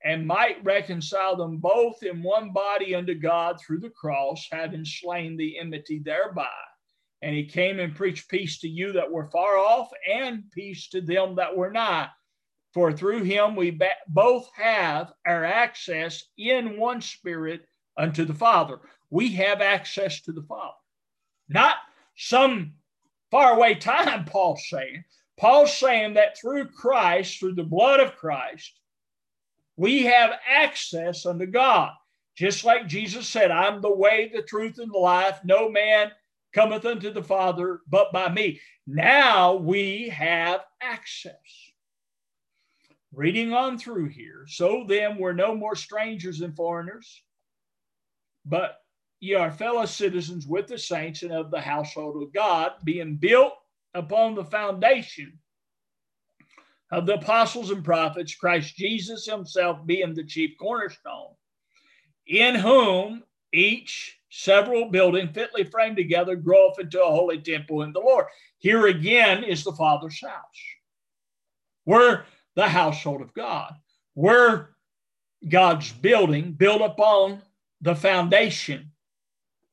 and 0.05 0.25
might 0.25 0.63
reconcile 0.63 1.35
them 1.35 1.57
both 1.57 2.03
in 2.03 2.21
one 2.21 2.53
body 2.53 2.93
unto 2.93 3.15
God 3.15 3.59
through 3.59 3.79
the 3.79 3.89
cross, 3.89 4.47
having 4.51 4.85
slain 4.85 5.35
the 5.35 5.57
enmity 5.57 5.99
thereby. 5.99 6.47
And 7.23 7.35
he 7.35 7.47
came 7.47 7.79
and 7.79 7.95
preached 7.95 8.29
peace 8.29 8.59
to 8.59 8.67
you 8.67 8.91
that 8.93 9.11
were 9.11 9.25
far 9.25 9.57
off, 9.57 9.89
and 10.09 10.43
peace 10.51 10.89
to 10.89 11.01
them 11.01 11.35
that 11.37 11.57
were 11.57 11.71
nigh. 11.71 12.09
For 12.71 12.93
through 12.93 13.23
him 13.23 13.55
we 13.55 13.79
both 14.07 14.47
have 14.55 15.11
our 15.25 15.43
access 15.43 16.23
in 16.37 16.77
one 16.77 17.01
spirit 17.01 17.61
unto 17.97 18.25
the 18.25 18.33
Father. 18.33 18.79
We 19.09 19.31
have 19.31 19.59
access 19.59 20.21
to 20.21 20.31
the 20.31 20.43
Father, 20.43 20.75
not 21.49 21.77
some 22.15 22.73
faraway 23.31 23.75
time, 23.75 24.25
Paul's 24.25 24.67
saying. 24.69 25.03
Paul's 25.37 25.75
saying 25.75 26.13
that 26.13 26.37
through 26.37 26.67
Christ, 26.67 27.39
through 27.39 27.55
the 27.55 27.63
blood 27.63 28.01
of 28.01 28.15
Christ, 28.17 28.79
we 29.77 30.03
have 30.03 30.31
access 30.47 31.25
unto 31.25 31.45
God. 31.45 31.91
Just 32.35 32.65
like 32.65 32.87
Jesus 32.87 33.27
said, 33.27 33.51
I'm 33.51 33.81
the 33.81 33.93
way, 33.93 34.29
the 34.33 34.41
truth, 34.41 34.77
and 34.77 34.91
the 34.91 34.97
life. 34.97 35.39
No 35.43 35.69
man 35.69 36.11
cometh 36.53 36.85
unto 36.85 37.11
the 37.11 37.23
Father 37.23 37.81
but 37.87 38.11
by 38.11 38.29
me. 38.29 38.59
Now 38.87 39.55
we 39.55 40.09
have 40.09 40.61
access. 40.81 41.33
Reading 43.13 43.53
on 43.53 43.77
through 43.77 44.09
here. 44.09 44.45
So 44.47 44.85
then 44.87 45.17
we're 45.17 45.33
no 45.33 45.55
more 45.55 45.75
strangers 45.75 46.41
and 46.41 46.55
foreigners, 46.55 47.21
but 48.45 48.77
ye 49.21 49.35
are 49.35 49.51
fellow 49.51 49.85
citizens 49.85 50.45
with 50.45 50.67
the 50.67 50.77
saints 50.77 51.23
and 51.23 51.31
of 51.31 51.49
the 51.49 51.61
household 51.61 52.21
of 52.21 52.33
God, 52.33 52.73
being 52.83 53.15
built 53.15 53.53
upon 53.93 54.35
the 54.35 54.43
foundation 54.43 55.39
of 56.91 57.05
the 57.05 57.15
apostles 57.15 57.71
and 57.71 57.83
prophets, 57.83 58.35
Christ 58.35 58.75
Jesus 58.75 59.25
himself 59.25 59.85
being 59.85 60.13
the 60.13 60.23
chief 60.23 60.51
cornerstone, 60.59 61.33
in 62.27 62.55
whom 62.55 63.23
each 63.53 64.19
several 64.29 64.89
building 64.89 65.29
fitly 65.33 65.63
framed 65.63 65.97
together 65.97 66.35
groweth 66.35 66.79
into 66.79 67.01
a 67.01 67.09
holy 67.09 67.39
temple 67.39 67.83
in 67.83 67.93
the 67.93 67.99
Lord. 67.99 68.25
Here 68.57 68.87
again 68.87 69.43
is 69.43 69.63
the 69.63 69.71
Father's 69.71 70.19
house. 70.21 70.31
We're 71.85 72.23
the 72.55 72.67
household 72.67 73.21
of 73.21 73.33
God. 73.33 73.73
We're 74.13 74.69
God's 75.47 75.91
building 75.91 76.53
built 76.53 76.81
upon 76.81 77.41
the 77.81 77.95
foundation 77.95 78.91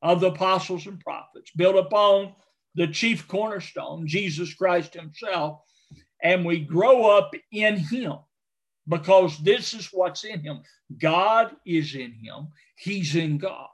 of 0.01 0.19
the 0.19 0.27
apostles 0.27 0.85
and 0.85 0.99
prophets, 0.99 1.51
built 1.55 1.75
upon 1.75 2.33
the 2.75 2.87
chief 2.87 3.27
cornerstone, 3.27 4.07
Jesus 4.07 4.53
Christ 4.53 4.93
Himself, 4.93 5.61
and 6.23 6.43
we 6.45 6.59
grow 6.59 7.05
up 7.05 7.33
in 7.51 7.77
Him 7.77 8.15
because 8.87 9.37
this 9.39 9.73
is 9.73 9.89
what's 9.91 10.23
in 10.23 10.39
Him. 10.39 10.61
God 10.97 11.55
is 11.65 11.95
in 11.95 12.13
Him, 12.13 12.47
He's 12.75 13.15
in 13.15 13.37
God. 13.37 13.67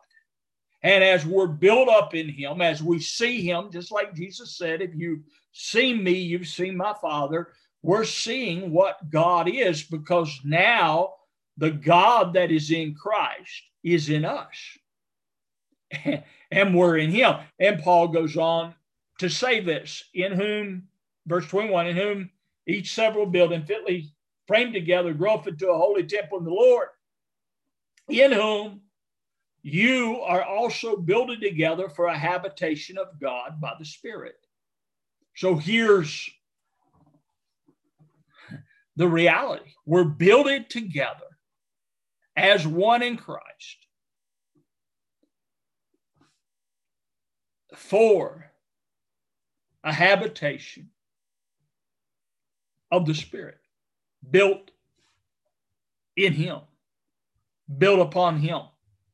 And 0.81 1.03
as 1.03 1.25
we're 1.25 1.47
built 1.47 1.89
up 1.89 2.15
in 2.15 2.29
Him, 2.29 2.61
as 2.61 2.81
we 2.81 2.99
see 2.99 3.41
Him, 3.41 3.69
just 3.71 3.91
like 3.91 4.15
Jesus 4.15 4.57
said, 4.57 4.81
if 4.81 4.91
you've 4.95 5.23
seen 5.51 6.03
me, 6.03 6.13
you've 6.13 6.47
seen 6.47 6.75
my 6.75 6.93
Father, 7.01 7.49
we're 7.81 8.05
seeing 8.05 8.71
what 8.71 9.09
God 9.09 9.49
is 9.49 9.83
because 9.83 10.39
now 10.43 11.13
the 11.57 11.71
God 11.71 12.33
that 12.33 12.51
is 12.51 12.71
in 12.71 12.95
Christ 12.95 13.63
is 13.83 14.09
in 14.09 14.25
us. 14.25 14.77
and 16.51 16.75
we're 16.75 16.97
in 16.97 17.11
him. 17.11 17.35
And 17.59 17.81
Paul 17.81 18.07
goes 18.09 18.37
on 18.37 18.73
to 19.19 19.29
say 19.29 19.59
this 19.59 20.03
in 20.13 20.31
whom, 20.31 20.87
verse 21.25 21.47
21, 21.47 21.87
in 21.87 21.97
whom 21.97 22.29
each 22.69 22.93
several 22.93 23.25
building 23.25 23.63
fitly 23.65 24.11
framed 24.47 24.73
together 24.73 25.13
growth 25.13 25.47
into 25.47 25.69
a 25.69 25.77
holy 25.77 26.03
temple 26.03 26.37
in 26.37 26.43
the 26.43 26.51
Lord, 26.51 26.87
in 28.07 28.31
whom 28.31 28.81
you 29.61 30.21
are 30.21 30.43
also 30.43 30.95
builded 30.95 31.41
together 31.41 31.89
for 31.89 32.07
a 32.07 32.17
habitation 32.17 32.97
of 32.97 33.19
God 33.19 33.59
by 33.59 33.73
the 33.77 33.85
Spirit. 33.85 34.35
So 35.35 35.55
here's 35.55 36.29
the 38.95 39.07
reality 39.07 39.71
we're 39.85 40.03
building 40.03 40.65
together 40.67 41.25
as 42.35 42.65
one 42.65 43.01
in 43.03 43.17
Christ 43.17 43.77
for 47.75 48.51
a 49.83 49.93
habitation 49.93 50.89
of 52.91 53.05
the 53.05 53.13
Spirit, 53.13 53.57
built 54.29 54.71
in 56.15 56.33
Him, 56.33 56.59
built 57.77 57.99
upon 57.99 58.39
Him, 58.39 58.61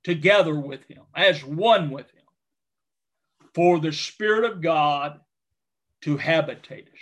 together 0.03 0.55
with 0.55 0.85
Him, 0.87 1.03
as 1.15 1.43
one 1.43 1.89
with 1.89 2.09
Him, 2.11 2.23
for 3.53 3.79
the 3.79 3.91
Spirit 3.91 4.49
of 4.49 4.61
God 4.61 5.19
to 6.01 6.17
habitate 6.17 6.87
us, 6.87 7.01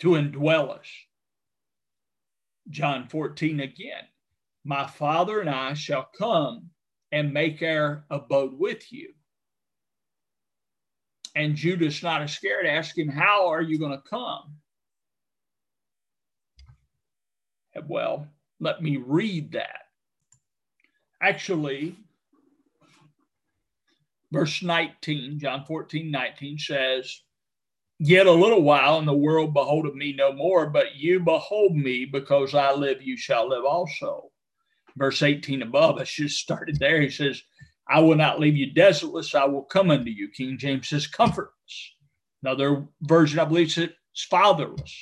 to 0.00 0.10
indwell 0.10 0.70
us. 0.70 0.86
John 2.68 3.08
14 3.08 3.60
again, 3.60 4.04
my 4.64 4.86
Father 4.86 5.40
and 5.40 5.50
I 5.50 5.74
shall 5.74 6.08
come 6.18 6.70
and 7.12 7.32
make 7.32 7.62
our 7.62 8.04
abode 8.10 8.58
with 8.58 8.92
you. 8.92 9.12
And 11.36 11.54
Judas, 11.54 12.02
not 12.02 12.22
Iscariot, 12.22 12.68
asked 12.68 12.98
him, 12.98 13.08
How 13.08 13.46
are 13.48 13.62
you 13.62 13.78
going 13.78 13.92
to 13.92 14.02
come? 14.08 14.56
Well, 17.86 18.26
let 18.60 18.82
me 18.82 18.96
read 18.96 19.52
that. 19.52 19.82
Actually, 21.22 21.96
verse 24.32 24.62
19, 24.62 25.38
John 25.38 25.64
14, 25.64 26.10
19 26.10 26.58
says, 26.58 27.22
Yet 27.98 28.26
a 28.26 28.32
little 28.32 28.62
while, 28.62 28.98
and 28.98 29.08
the 29.08 29.14
world 29.14 29.54
beholdeth 29.54 29.94
me 29.94 30.12
no 30.12 30.30
more, 30.30 30.68
but 30.68 30.96
you 30.96 31.20
behold 31.20 31.74
me, 31.74 32.04
because 32.04 32.54
I 32.54 32.72
live, 32.72 33.00
you 33.00 33.16
shall 33.16 33.48
live 33.48 33.64
also. 33.64 34.30
Verse 34.96 35.22
18 35.22 35.62
above, 35.62 35.98
I 35.98 36.04
just 36.04 36.38
started 36.38 36.78
there. 36.78 37.00
He 37.00 37.08
says, 37.08 37.42
I 37.88 38.00
will 38.00 38.16
not 38.16 38.40
leave 38.40 38.56
you 38.56 38.72
desolate, 38.72 39.34
I 39.34 39.46
will 39.46 39.62
come 39.62 39.90
unto 39.90 40.10
you. 40.10 40.28
King 40.28 40.58
James 40.58 40.88
says 40.88 41.06
comfortless. 41.06 41.52
Another 42.42 42.86
version, 43.02 43.38
I 43.38 43.44
believe, 43.44 43.72
says 43.72 43.90
fatherless. 44.28 44.94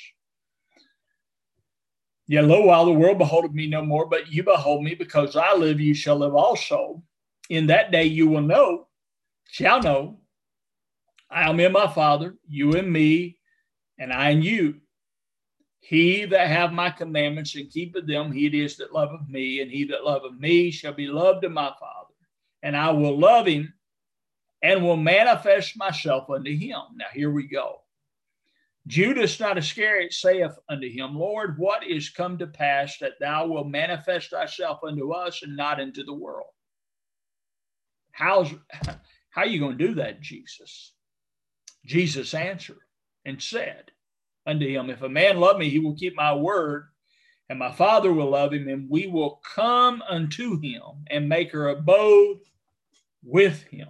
Yet 2.26 2.44
lo 2.44 2.64
while 2.66 2.86
the 2.86 2.92
world 2.92 3.18
beholdeth 3.18 3.52
me 3.52 3.66
no 3.66 3.82
more, 3.82 4.06
but 4.06 4.32
you 4.32 4.42
behold 4.42 4.82
me, 4.82 4.94
because 4.94 5.36
I 5.36 5.54
live, 5.54 5.80
you 5.80 5.94
shall 5.94 6.16
live 6.16 6.34
also. 6.34 7.02
In 7.50 7.66
that 7.66 7.90
day 7.90 8.04
you 8.04 8.28
will 8.28 8.40
know, 8.40 8.86
shall 9.50 9.82
know, 9.82 10.18
I 11.30 11.48
am 11.48 11.60
in 11.60 11.72
my 11.72 11.86
Father, 11.86 12.36
you 12.48 12.72
in 12.72 12.90
me, 12.90 13.38
and 13.98 14.12
I 14.12 14.30
in 14.30 14.42
you. 14.42 14.80
He 15.80 16.24
that 16.24 16.48
have 16.48 16.72
my 16.72 16.88
commandments 16.88 17.54
and 17.56 17.70
keepeth 17.70 18.06
them, 18.06 18.32
he 18.32 18.46
it 18.46 18.54
is 18.54 18.78
that 18.78 18.94
loveth 18.94 19.28
me, 19.28 19.60
and 19.60 19.70
he 19.70 19.84
that 19.84 20.04
loveth 20.04 20.38
me 20.38 20.70
shall 20.70 20.94
be 20.94 21.06
loved 21.06 21.44
of 21.44 21.52
my 21.52 21.72
Father 21.78 22.04
and 22.64 22.74
I 22.74 22.90
will 22.90 23.16
love 23.16 23.46
him 23.46 23.72
and 24.62 24.82
will 24.82 24.96
manifest 24.96 25.76
myself 25.76 26.30
unto 26.30 26.50
him. 26.50 26.80
Now, 26.96 27.04
here 27.12 27.30
we 27.30 27.46
go. 27.46 27.82
Judas 28.86 29.40
not 29.40 29.56
Iscariot 29.56 30.12
saith 30.12 30.52
unto 30.68 30.90
him, 30.90 31.16
Lord, 31.16 31.58
what 31.58 31.86
is 31.86 32.10
come 32.10 32.36
to 32.38 32.46
pass 32.46 32.98
that 32.98 33.18
thou 33.18 33.46
wilt 33.46 33.68
manifest 33.68 34.30
thyself 34.30 34.80
unto 34.86 35.12
us 35.12 35.42
and 35.42 35.56
not 35.56 35.80
into 35.80 36.04
the 36.04 36.12
world? 36.12 36.48
How's 38.12 38.50
how 39.30 39.42
are 39.42 39.46
you 39.46 39.58
going 39.58 39.78
to 39.78 39.88
do 39.88 39.94
that, 39.94 40.20
Jesus? 40.20 40.92
Jesus 41.84 42.34
answered 42.34 42.78
and 43.24 43.42
said 43.42 43.90
unto 44.46 44.66
him, 44.66 44.90
If 44.90 45.02
a 45.02 45.08
man 45.08 45.40
love 45.40 45.58
me, 45.58 45.70
he 45.70 45.78
will 45.78 45.96
keep 45.96 46.14
my 46.14 46.34
word, 46.34 46.84
and 47.48 47.58
my 47.58 47.72
Father 47.72 48.12
will 48.12 48.30
love 48.30 48.52
him, 48.52 48.68
and 48.68 48.88
we 48.88 49.06
will 49.06 49.40
come 49.54 50.02
unto 50.08 50.60
him 50.60 50.82
and 51.10 51.28
make 51.28 51.54
our 51.54 51.68
abode 51.68 52.38
with 53.22 53.62
him. 53.64 53.88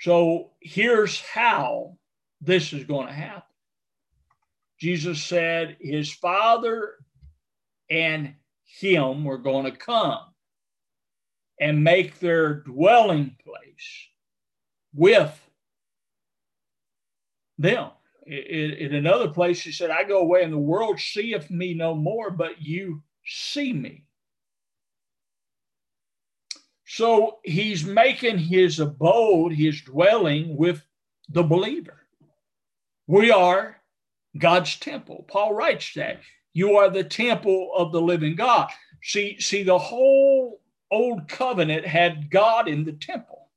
So 0.00 0.52
here's 0.60 1.20
how 1.20 1.97
this 2.40 2.72
is 2.72 2.84
going 2.84 3.06
to 3.06 3.12
happen. 3.12 3.42
Jesus 4.78 5.22
said 5.22 5.76
his 5.80 6.12
Father 6.12 6.94
and 7.90 8.34
him 8.64 9.24
were 9.24 9.38
going 9.38 9.64
to 9.64 9.76
come 9.76 10.20
and 11.60 11.82
make 11.82 12.20
their 12.20 12.54
dwelling 12.54 13.36
place 13.44 14.08
with 14.94 15.40
them. 17.58 17.90
In, 18.26 18.94
another 18.94 19.28
place, 19.28 19.62
he 19.62 19.72
said, 19.72 19.90
I 19.90 20.04
go 20.04 20.20
away 20.20 20.42
and 20.42 20.52
the 20.52 20.58
world 20.58 21.00
seeth 21.00 21.50
me 21.50 21.74
no 21.74 21.94
more, 21.94 22.30
but 22.30 22.60
you 22.60 23.02
see 23.24 23.72
me. 23.72 24.04
So 26.84 27.38
he's 27.42 27.84
making 27.84 28.38
his 28.38 28.80
abode, 28.80 29.52
his 29.52 29.80
dwelling 29.82 30.56
with 30.56 30.82
the 31.28 31.42
believer. 31.42 32.07
We 33.08 33.30
are 33.30 33.80
God's 34.36 34.76
temple. 34.78 35.24
Paul 35.28 35.54
writes 35.54 35.92
that. 35.94 36.20
You 36.52 36.76
are 36.76 36.90
the 36.90 37.04
temple 37.04 37.70
of 37.74 37.90
the 37.90 38.00
living 38.00 38.36
God. 38.36 38.68
See, 39.02 39.40
see, 39.40 39.62
the 39.62 39.78
whole 39.78 40.60
old 40.90 41.26
covenant 41.26 41.86
had 41.86 42.30
God 42.30 42.68
in 42.68 42.84
the 42.84 42.92
temple. 42.92 43.48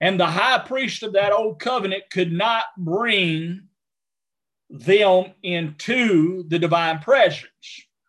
And 0.00 0.18
the 0.18 0.26
high 0.26 0.58
priest 0.58 1.02
of 1.02 1.14
that 1.14 1.32
old 1.32 1.58
covenant 1.58 2.04
could 2.10 2.32
not 2.32 2.66
bring 2.78 3.62
them 4.70 5.32
into 5.42 6.44
the 6.48 6.58
divine 6.58 7.00
presence. 7.00 7.48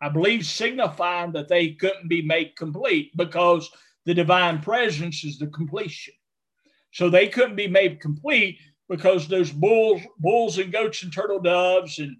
I 0.00 0.08
believe 0.08 0.46
signifying 0.46 1.32
that 1.32 1.48
they 1.48 1.70
couldn't 1.70 2.08
be 2.08 2.22
made 2.22 2.54
complete 2.56 3.10
because 3.16 3.70
the 4.04 4.14
divine 4.14 4.60
presence 4.60 5.24
is 5.24 5.38
the 5.38 5.46
completion. 5.48 6.14
So 6.92 7.08
they 7.08 7.28
couldn't 7.28 7.56
be 7.56 7.68
made 7.68 8.00
complete 8.00 8.58
because 8.88 9.28
those 9.28 9.50
bulls, 9.50 10.02
bulls 10.18 10.58
and 10.58 10.72
goats 10.72 11.02
and 11.02 11.12
turtle 11.12 11.40
doves 11.40 11.98
and 11.98 12.16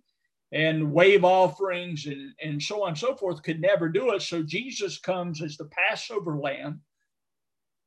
and 0.52 0.92
wave 0.92 1.24
offerings 1.24 2.06
and, 2.06 2.32
and 2.42 2.62
so 2.62 2.82
on 2.82 2.90
and 2.90 2.98
so 2.98 3.16
forth 3.16 3.42
could 3.42 3.60
never 3.60 3.88
do 3.88 4.12
it. 4.12 4.22
So 4.22 4.42
Jesus 4.42 4.98
comes 4.98 5.42
as 5.42 5.56
the 5.56 5.66
Passover 5.66 6.38
lamb 6.38 6.82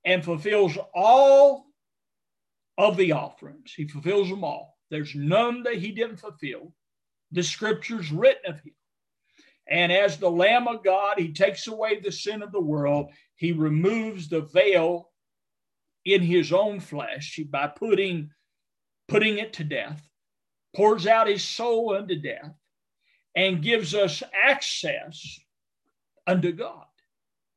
and 0.06 0.24
fulfills 0.24 0.78
all 0.94 1.68
of 2.78 2.98
the 2.98 3.14
offerings. 3.14 3.74
He 3.76 3.88
fulfills 3.88 4.30
them 4.30 4.44
all. 4.44 4.78
There's 4.90 5.16
none 5.16 5.64
that 5.64 5.76
he 5.76 5.92
didn't 5.92 6.18
fulfill. 6.18 6.74
The 7.32 7.44
scriptures 7.44 8.12
written 8.12 8.54
of 8.54 8.60
him. 8.60 8.74
And 9.70 9.92
as 9.92 10.18
the 10.18 10.32
Lamb 10.32 10.68
of 10.68 10.84
God, 10.84 11.20
he 11.20 11.32
takes 11.32 11.68
away 11.68 12.00
the 12.00 12.12
sin 12.12 12.42
of 12.42 12.52
the 12.52 12.62
world. 12.62 13.12
He 13.36 13.52
removes 13.52 14.28
the 14.28 14.42
veil 14.42 15.12
in 16.06 16.22
his 16.22 16.52
own 16.52 16.80
flesh 16.80 17.40
by 17.50 17.68
putting, 17.68 18.32
putting 19.10 19.40
it 19.40 19.54
to 19.54 19.64
death, 19.64 20.02
pours 20.76 21.08
out 21.08 21.28
his 21.28 21.44
soul 21.44 21.96
unto 21.96 22.16
death, 22.16 22.54
and 23.36 23.62
gives 23.62 23.94
us 23.94 24.24
access 24.44 25.40
unto 26.26 26.52
God. 26.52 26.86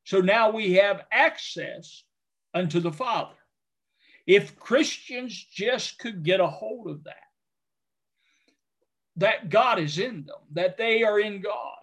So 0.04 0.20
now 0.20 0.50
we 0.50 0.74
have 0.74 1.02
access 1.12 2.02
unto 2.54 2.80
the 2.80 2.92
Father. 2.92 3.34
If 4.26 4.56
Christians 4.56 5.46
just 5.52 5.98
could 5.98 6.22
get 6.22 6.40
a 6.40 6.46
hold 6.46 6.88
of 6.88 7.04
that, 7.04 7.16
that 9.16 9.50
God 9.50 9.78
is 9.78 9.98
in 9.98 10.24
them, 10.24 10.38
that 10.52 10.76
they 10.76 11.02
are 11.02 11.20
in 11.20 11.40
God. 11.40 11.76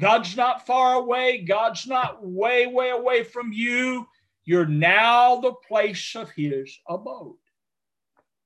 God's 0.00 0.36
not 0.36 0.66
far 0.66 0.94
away. 0.94 1.42
God's 1.42 1.86
not 1.86 2.24
way, 2.26 2.66
way 2.66 2.90
away 2.90 3.24
from 3.24 3.52
you. 3.52 4.06
You're 4.44 4.66
now 4.66 5.40
the 5.40 5.52
place 5.52 6.16
of 6.16 6.30
his 6.30 6.78
abode. 6.88 7.36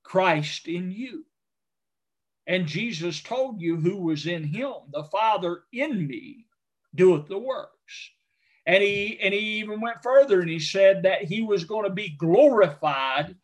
Christ 0.07 0.69
in 0.69 0.93
you. 0.93 1.25
And 2.47 2.67
Jesus 2.67 3.21
told 3.21 3.61
you 3.61 3.77
who 3.77 3.97
was 3.97 4.27
in 4.27 4.45
him. 4.45 4.73
The 4.93 5.03
Father 5.05 5.65
in 5.73 6.07
me 6.07 6.47
doeth 6.95 7.27
the 7.27 7.39
works. 7.39 8.11
And 8.67 8.83
he 8.83 9.19
and 9.21 9.35
he 9.35 9.59
even 9.59 9.81
went 9.81 10.03
further 10.03 10.41
and 10.41 10.51
he 10.51 10.61
said 10.61 11.03
that 11.03 11.25
he 11.25 11.43
was 11.43 11.65
going 11.65 11.85
to 11.85 11.95
be 11.95 12.17
glorified 12.19 13.35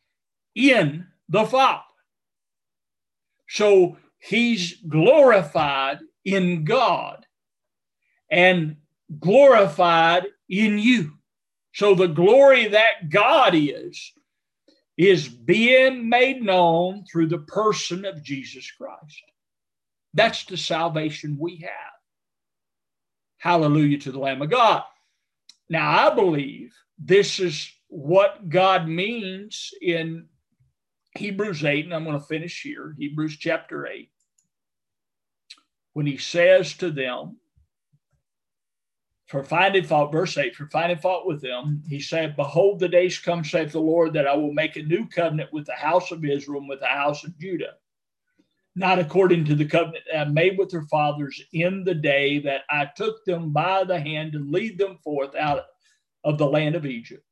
in 0.55 1.07
the 1.29 1.45
Father. 1.45 1.83
So 3.49 3.97
he's 4.19 4.81
glorified 4.89 5.99
in 6.25 6.65
God 6.65 7.27
and 8.31 8.77
glorified 9.19 10.27
in 10.49 10.79
you. 10.79 11.13
So 11.75 11.95
the 11.95 12.07
glory 12.07 12.69
that 12.69 13.11
God 13.11 13.55
is, 13.55 14.13
is 14.97 15.29
being 15.29 16.09
made 16.09 16.43
known 16.43 17.05
through 17.11 17.29
the 17.29 17.39
person 17.39 18.05
of 18.05 18.23
Jesus 18.23 18.71
Christ. 18.71 19.23
That's 20.15 20.45
the 20.45 20.57
salvation 20.57 21.39
we 21.41 21.59
have. 21.59 21.71
Hallelujah 23.39 23.99
to 23.99 24.13
the 24.13 24.19
Lamb 24.19 24.43
of 24.43 24.51
God. 24.51 24.85
Now, 25.69 26.09
I 26.11 26.15
believe 26.15 26.75
this 26.99 27.41
is 27.41 27.73
what 27.89 28.49
God 28.49 28.87
means 28.87 29.71
in 29.81 30.27
Hebrews 31.17 31.65
8, 31.65 31.87
and 31.87 31.95
I'm 31.95 32.05
going 32.05 32.19
to 32.19 32.27
finish 32.27 32.63
here, 32.63 32.95
Hebrews 32.99 33.37
chapter 33.39 33.87
8, 33.87 34.11
when 35.95 36.07
he 36.07 36.19
says 36.19 36.75
to 36.75 36.91
them, 36.91 37.37
for 39.33 39.43
finding 39.43 39.83
fault, 39.83 40.13
verse 40.13 40.37
8, 40.37 40.55
for 40.55 40.67
finding 40.67 40.99
fault 40.99 41.27
with 41.27 41.41
them, 41.41 41.83
he 41.89 41.99
said, 42.01 42.37
Behold, 42.37 42.79
the 42.79 42.87
days 42.87 43.19
come, 43.19 43.43
saith 43.43 43.73
the 43.73 43.81
Lord, 43.81 44.13
that 44.13 44.27
I 44.27 44.37
will 44.37 44.53
make 44.53 44.77
a 44.77 44.83
new 44.83 45.09
covenant 45.09 45.51
with 45.55 45.65
the 45.65 45.73
house 45.73 46.11
of 46.11 46.23
Israel 46.23 46.61
and 46.61 46.69
with 46.69 46.81
the 46.81 46.87
house 46.87 47.25
of 47.25 47.39
Judah, 47.39 47.77
not 48.77 48.99
according 48.99 49.47
to 49.47 49.55
the 49.55 49.65
covenant 49.65 50.05
that 50.13 50.21
I 50.21 50.25
made 50.27 50.59
with 50.59 50.69
their 50.69 50.83
fathers 50.83 51.43
in 51.55 51.83
the 51.83 51.95
day 51.95 52.41
that 52.41 52.65
I 52.69 52.91
took 52.95 53.25
them 53.25 53.55
by 53.55 53.85
the 53.85 53.99
hand 53.99 54.33
to 54.33 54.39
lead 54.39 54.77
them 54.77 54.99
forth 55.03 55.35
out 55.35 55.63
of 56.25 56.37
the 56.37 56.47
land 56.47 56.75
of 56.75 56.85
Egypt. 56.85 57.25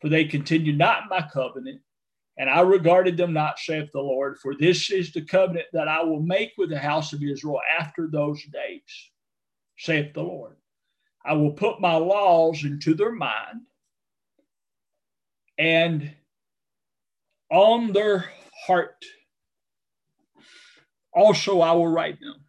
For 0.00 0.08
they 0.08 0.26
continued 0.26 0.78
not 0.78 1.02
in 1.02 1.08
my 1.08 1.26
covenant, 1.32 1.80
and 2.38 2.48
I 2.48 2.60
regarded 2.60 3.16
them 3.16 3.32
not, 3.32 3.58
saith 3.58 3.90
the 3.90 4.00
Lord, 4.00 4.38
for 4.40 4.54
this 4.54 4.92
is 4.92 5.12
the 5.12 5.24
covenant 5.24 5.66
that 5.72 5.88
I 5.88 6.04
will 6.04 6.22
make 6.22 6.52
with 6.56 6.70
the 6.70 6.78
house 6.78 7.12
of 7.12 7.24
Israel 7.24 7.60
after 7.80 8.06
those 8.06 8.40
days, 8.44 9.10
saith 9.76 10.14
the 10.14 10.22
Lord. 10.22 10.54
I 11.26 11.32
will 11.32 11.52
put 11.52 11.80
my 11.80 11.96
laws 11.96 12.64
into 12.64 12.94
their 12.94 13.10
mind, 13.10 13.62
and 15.58 16.14
on 17.50 17.92
their 17.92 18.30
heart 18.66 19.04
also 21.12 21.60
I 21.60 21.72
will 21.72 21.88
write 21.88 22.20
them. 22.20 22.44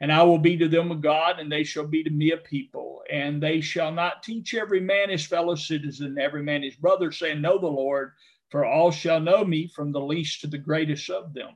And 0.00 0.12
I 0.12 0.22
will 0.22 0.38
be 0.38 0.56
to 0.56 0.68
them 0.68 0.90
a 0.92 0.96
God, 0.96 1.40
and 1.40 1.50
they 1.50 1.64
shall 1.64 1.86
be 1.86 2.04
to 2.04 2.10
me 2.10 2.30
a 2.30 2.36
people. 2.36 3.02
And 3.10 3.42
they 3.42 3.60
shall 3.60 3.92
not 3.92 4.22
teach 4.22 4.54
every 4.54 4.80
man 4.80 5.10
his 5.10 5.26
fellow 5.26 5.56
citizen, 5.56 6.18
every 6.20 6.42
man 6.42 6.62
his 6.62 6.76
brother, 6.76 7.10
saying, 7.10 7.40
Know 7.40 7.58
the 7.58 7.66
Lord, 7.66 8.12
for 8.48 8.64
all 8.64 8.92
shall 8.92 9.18
know 9.20 9.44
me, 9.44 9.66
from 9.74 9.90
the 9.90 10.00
least 10.00 10.40
to 10.40 10.46
the 10.46 10.58
greatest 10.58 11.10
of 11.10 11.34
them. 11.34 11.50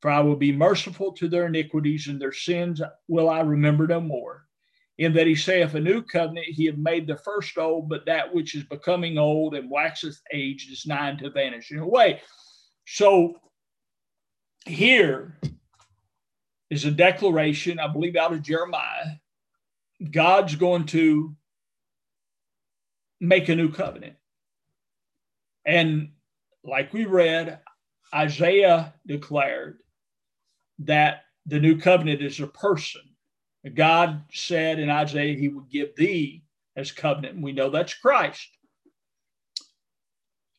For 0.00 0.10
I 0.12 0.20
will 0.20 0.36
be 0.36 0.52
merciful 0.52 1.12
to 1.14 1.28
their 1.28 1.46
iniquities, 1.46 2.06
and 2.06 2.20
their 2.20 2.32
sins 2.32 2.80
will 3.08 3.28
I 3.28 3.40
remember 3.40 3.88
no 3.88 4.00
more 4.00 4.45
in 4.98 5.12
that 5.12 5.26
he 5.26 5.34
saith, 5.34 5.74
A 5.74 5.80
new 5.80 6.02
covenant 6.02 6.46
he 6.46 6.64
had 6.64 6.78
made 6.78 7.06
the 7.06 7.16
first 7.16 7.58
old, 7.58 7.88
but 7.88 8.06
that 8.06 8.34
which 8.34 8.54
is 8.54 8.64
becoming 8.64 9.18
old 9.18 9.54
and 9.54 9.70
waxeth 9.70 10.20
aged 10.32 10.72
is 10.72 10.86
nigh 10.86 11.14
to 11.14 11.30
vanishing 11.30 11.78
away. 11.78 12.20
So 12.86 13.40
here 14.64 15.38
is 16.70 16.84
a 16.84 16.90
declaration, 16.90 17.78
I 17.78 17.88
believe, 17.88 18.16
out 18.16 18.32
of 18.32 18.42
Jeremiah. 18.42 19.16
God's 20.10 20.56
going 20.56 20.86
to 20.86 21.34
make 23.20 23.48
a 23.48 23.56
new 23.56 23.70
covenant. 23.70 24.16
And 25.64 26.12
like 26.64 26.92
we 26.92 27.06
read, 27.06 27.60
Isaiah 28.14 28.94
declared 29.06 29.78
that 30.80 31.22
the 31.46 31.58
new 31.58 31.78
covenant 31.78 32.22
is 32.22 32.40
a 32.40 32.46
person 32.46 33.02
God 33.74 34.22
said 34.32 34.78
in 34.78 34.90
Isaiah 34.90 35.36
he 35.36 35.48
would 35.48 35.68
give 35.68 35.96
thee 35.96 36.44
as 36.76 36.92
covenant. 36.92 37.34
And 37.34 37.44
we 37.44 37.52
know 37.52 37.70
that's 37.70 37.94
Christ. 37.94 38.48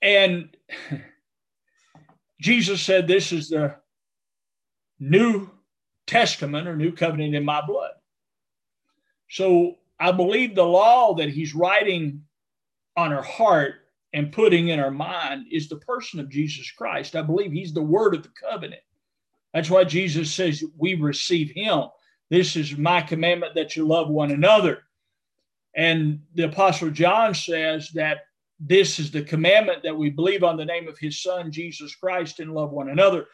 And 0.01 0.55
Jesus 2.41 2.81
said, 2.81 3.07
This 3.07 3.31
is 3.31 3.49
the 3.49 3.75
New 4.99 5.49
Testament 6.05 6.67
or 6.67 6.75
New 6.75 6.91
Covenant 6.91 7.35
in 7.35 7.45
my 7.45 7.61
blood. 7.65 7.91
So 9.29 9.75
I 9.99 10.11
believe 10.11 10.55
the 10.55 10.63
law 10.63 11.15
that 11.15 11.29
he's 11.29 11.55
writing 11.55 12.23
on 12.95 13.13
our 13.13 13.23
heart 13.23 13.75
and 14.13 14.31
putting 14.31 14.69
in 14.69 14.79
our 14.79 14.91
mind 14.91 15.47
is 15.51 15.67
the 15.67 15.75
person 15.77 16.19
of 16.19 16.29
Jesus 16.29 16.71
Christ. 16.71 17.15
I 17.15 17.21
believe 17.21 17.51
he's 17.51 17.73
the 17.73 17.81
word 17.81 18.15
of 18.15 18.23
the 18.23 18.29
covenant. 18.29 18.81
That's 19.53 19.69
why 19.69 19.83
Jesus 19.83 20.33
says 20.33 20.63
we 20.77 20.95
receive 20.95 21.51
him. 21.51 21.83
This 22.29 22.55
is 22.55 22.77
my 22.77 23.01
commandment 23.01 23.55
that 23.55 23.75
you 23.75 23.87
love 23.87 24.09
one 24.09 24.31
another. 24.31 24.83
And 25.75 26.21
the 26.33 26.43
Apostle 26.43 26.89
John 26.89 27.33
says 27.33 27.89
that 27.91 28.25
this 28.59 28.99
is 28.99 29.11
the 29.11 29.21
commandment 29.21 29.83
that 29.83 29.95
we 29.95 30.09
believe 30.09 30.43
on 30.43 30.57
the 30.57 30.65
name 30.65 30.87
of 30.87 30.97
his 30.97 31.21
son, 31.21 31.51
Jesus 31.51 31.95
Christ, 31.95 32.39
and 32.39 32.53
love 32.53 32.71
one 32.71 32.89
another. 32.89 33.27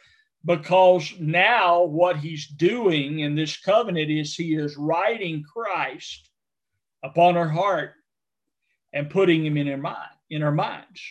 Because 0.45 1.13
now 1.19 1.83
what 1.83 2.17
he's 2.17 2.47
doing 2.47 3.19
in 3.19 3.33
this 3.33 3.57
covenant 3.57 4.11
is 4.11 4.35
he 4.35 4.55
is 4.55 4.75
writing 4.75 5.43
Christ 5.43 6.29
upon 7.01 7.37
our 7.37 7.47
heart 7.47 7.93
and 8.91 9.09
putting 9.09 9.45
him 9.45 9.55
in 9.55 9.69
our 9.69 9.77
mind, 9.77 9.97
in 10.29 10.43
our 10.43 10.51
minds. 10.51 11.01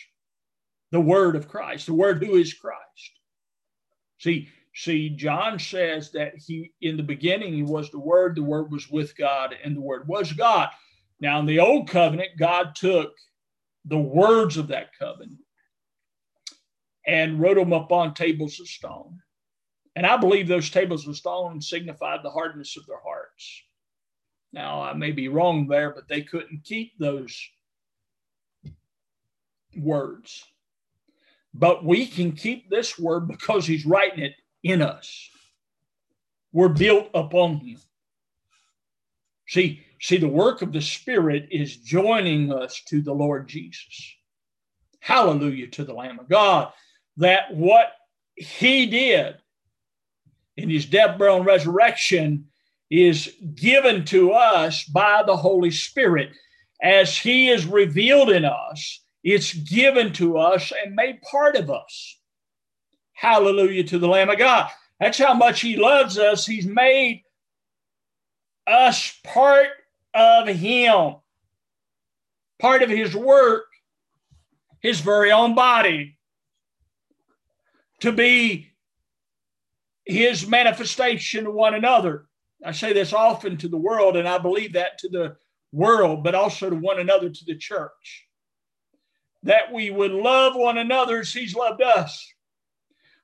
The 0.91 1.01
word 1.01 1.35
of 1.35 1.47
Christ, 1.47 1.87
the 1.87 1.95
word 1.95 2.23
who 2.23 2.35
is 2.35 2.53
Christ. 2.53 2.79
See, 4.19 4.49
see, 4.73 5.09
John 5.09 5.59
says 5.59 6.11
that 6.11 6.33
he 6.37 6.71
in 6.81 6.97
the 6.97 7.03
beginning 7.03 7.53
he 7.53 7.63
was 7.63 7.91
the 7.91 7.99
word, 7.99 8.35
the 8.35 8.43
word 8.43 8.71
was 8.71 8.89
with 8.89 9.15
God, 9.17 9.55
and 9.63 9.75
the 9.75 9.81
word 9.81 10.07
was 10.07 10.31
God. 10.33 10.69
Now, 11.19 11.39
in 11.39 11.45
the 11.45 11.59
old 11.59 11.89
covenant, 11.89 12.31
God 12.37 12.75
took 12.75 13.13
the 13.85 13.99
words 13.99 14.57
of 14.57 14.67
that 14.69 14.97
covenant 14.97 15.39
and 17.05 17.39
wrote 17.39 17.55
them 17.55 17.73
up 17.73 17.91
on 17.91 18.13
tables 18.13 18.59
of 18.59 18.67
stone. 18.67 19.19
And 19.95 20.05
I 20.05 20.17
believe 20.17 20.47
those 20.47 20.69
tables 20.69 21.07
of 21.07 21.15
stone 21.15 21.61
signified 21.61 22.21
the 22.23 22.31
hardness 22.31 22.77
of 22.77 22.85
their 22.87 22.99
hearts. 22.99 23.63
Now, 24.51 24.81
I 24.81 24.93
may 24.93 25.11
be 25.11 25.27
wrong 25.27 25.67
there, 25.67 25.91
but 25.91 26.07
they 26.07 26.21
couldn't 26.21 26.63
keep 26.63 26.97
those 26.97 27.39
words. 29.77 30.45
But 31.53 31.85
we 31.85 32.07
can 32.07 32.31
keep 32.31 32.69
this 32.69 32.97
word 32.97 33.27
because 33.27 33.67
he's 33.67 33.85
writing 33.85 34.23
it 34.23 34.33
in 34.63 34.81
us. 34.81 35.29
We're 36.51 36.69
built 36.69 37.09
upon 37.13 37.57
him. 37.57 37.77
See, 39.47 39.83
see, 39.99 40.17
the 40.17 40.27
work 40.27 40.61
of 40.61 40.71
the 40.71 40.81
Spirit 40.81 41.47
is 41.51 41.77
joining 41.77 42.53
us 42.53 42.81
to 42.87 43.01
the 43.01 43.13
Lord 43.13 43.47
Jesus. 43.47 44.15
Hallelujah 44.99 45.67
to 45.67 45.83
the 45.83 45.93
Lamb 45.93 46.19
of 46.19 46.29
God. 46.29 46.71
That 47.17 47.53
what 47.53 47.91
he 48.35 48.85
did 48.85 49.35
in 50.55 50.69
his 50.69 50.85
death, 50.85 51.17
burial, 51.17 51.37
and 51.37 51.45
resurrection 51.45 52.45
is 52.89 53.33
given 53.55 54.05
to 54.05 54.31
us 54.31 54.83
by 54.85 55.23
the 55.25 55.35
Holy 55.35 55.71
Spirit. 55.71 56.29
As 56.81 57.17
he 57.17 57.49
is 57.49 57.65
revealed 57.65 58.29
in 58.29 58.45
us, 58.45 59.01
it's 59.23 59.53
given 59.53 60.13
to 60.13 60.37
us 60.37 60.71
and 60.83 60.95
made 60.95 61.21
part 61.21 61.55
of 61.55 61.71
us. 61.71 62.19
Hallelujah 63.13 63.83
to 63.85 63.99
the 63.99 64.07
Lamb 64.07 64.29
of 64.29 64.37
God. 64.37 64.69
That's 64.99 65.17
how 65.17 65.33
much 65.33 65.61
he 65.61 65.77
loves 65.77 66.17
us. 66.17 66.45
He's 66.45 66.65
made 66.65 67.23
us 68.67 69.19
part 69.23 69.69
of 70.13 70.47
him, 70.47 71.15
part 72.59 72.83
of 72.83 72.89
his 72.89 73.15
work, 73.15 73.65
his 74.79 74.99
very 74.99 75.31
own 75.31 75.55
body, 75.55 76.17
to 78.01 78.11
be 78.11 78.73
his 80.05 80.47
manifestation 80.47 81.45
to 81.45 81.51
one 81.51 81.73
another. 81.73 82.25
I 82.65 82.71
say 82.71 82.93
this 82.93 83.13
often 83.13 83.57
to 83.57 83.67
the 83.67 83.77
world, 83.77 84.17
and 84.17 84.27
I 84.27 84.37
believe 84.37 84.73
that 84.73 84.97
to 84.99 85.09
the 85.09 85.37
world, 85.71 86.23
but 86.23 86.35
also 86.35 86.69
to 86.69 86.75
one 86.75 86.99
another, 86.99 87.29
to 87.29 87.45
the 87.45 87.57
church. 87.57 88.27
That 89.43 89.73
we 89.73 89.89
would 89.89 90.11
love 90.11 90.55
one 90.55 90.77
another 90.77 91.19
as 91.19 91.33
he's 91.33 91.55
loved 91.55 91.81
us. 91.81 92.33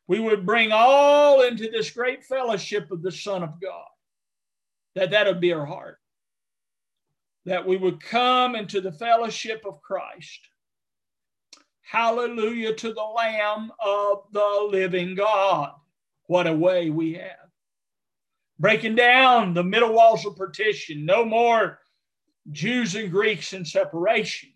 We 0.09 0.19
would 0.19 0.43
bring 0.43 0.71
all 0.71 1.43
into 1.43 1.69
this 1.69 1.91
great 1.91 2.25
fellowship 2.25 2.89
of 2.89 3.03
the 3.03 3.11
Son 3.11 3.43
of 3.43 3.61
God. 3.61 3.85
That 4.95 5.11
that 5.11 5.27
would 5.27 5.39
be 5.39 5.53
our 5.53 5.67
heart. 5.67 5.99
That 7.45 7.67
we 7.67 7.77
would 7.77 8.01
come 8.01 8.55
into 8.55 8.81
the 8.81 8.91
fellowship 8.91 9.63
of 9.67 9.83
Christ. 9.83 10.39
Hallelujah 11.81 12.73
to 12.73 12.91
the 12.91 13.03
Lamb 13.03 13.71
of 13.79 14.23
the 14.31 14.67
living 14.71 15.13
God. 15.13 15.73
What 16.25 16.47
a 16.47 16.53
way 16.53 16.89
we 16.89 17.13
have. 17.13 17.51
Breaking 18.57 18.95
down 18.95 19.53
the 19.53 19.63
middle 19.63 19.93
walls 19.93 20.25
of 20.25 20.35
partition. 20.35 21.05
No 21.05 21.23
more 21.23 21.81
Jews 22.51 22.95
and 22.95 23.11
Greeks 23.11 23.53
in 23.53 23.63
separation 23.63 24.49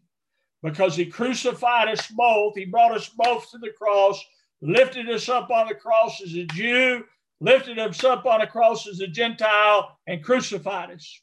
because 0.63 0.95
he 0.95 1.05
crucified 1.05 1.89
us 1.89 2.07
both. 2.07 2.55
He 2.55 2.65
brought 2.65 2.95
us 2.95 3.07
both 3.09 3.51
to 3.51 3.59
the 3.59 3.69
cross, 3.77 4.19
lifted 4.63 5.09
us 5.09 5.29
up 5.29 5.49
on 5.49 5.67
the 5.67 5.75
cross 5.75 6.21
as 6.21 6.33
a 6.33 6.45
Jew, 6.45 7.03
lifted 7.39 7.77
us 7.77 8.03
up 8.03 8.25
on 8.25 8.39
the 8.39 8.47
cross 8.47 8.87
as 8.87 8.99
a 8.99 9.07
Gentile, 9.07 9.97
and 10.07 10.23
crucified 10.23 10.91
us. 10.91 11.21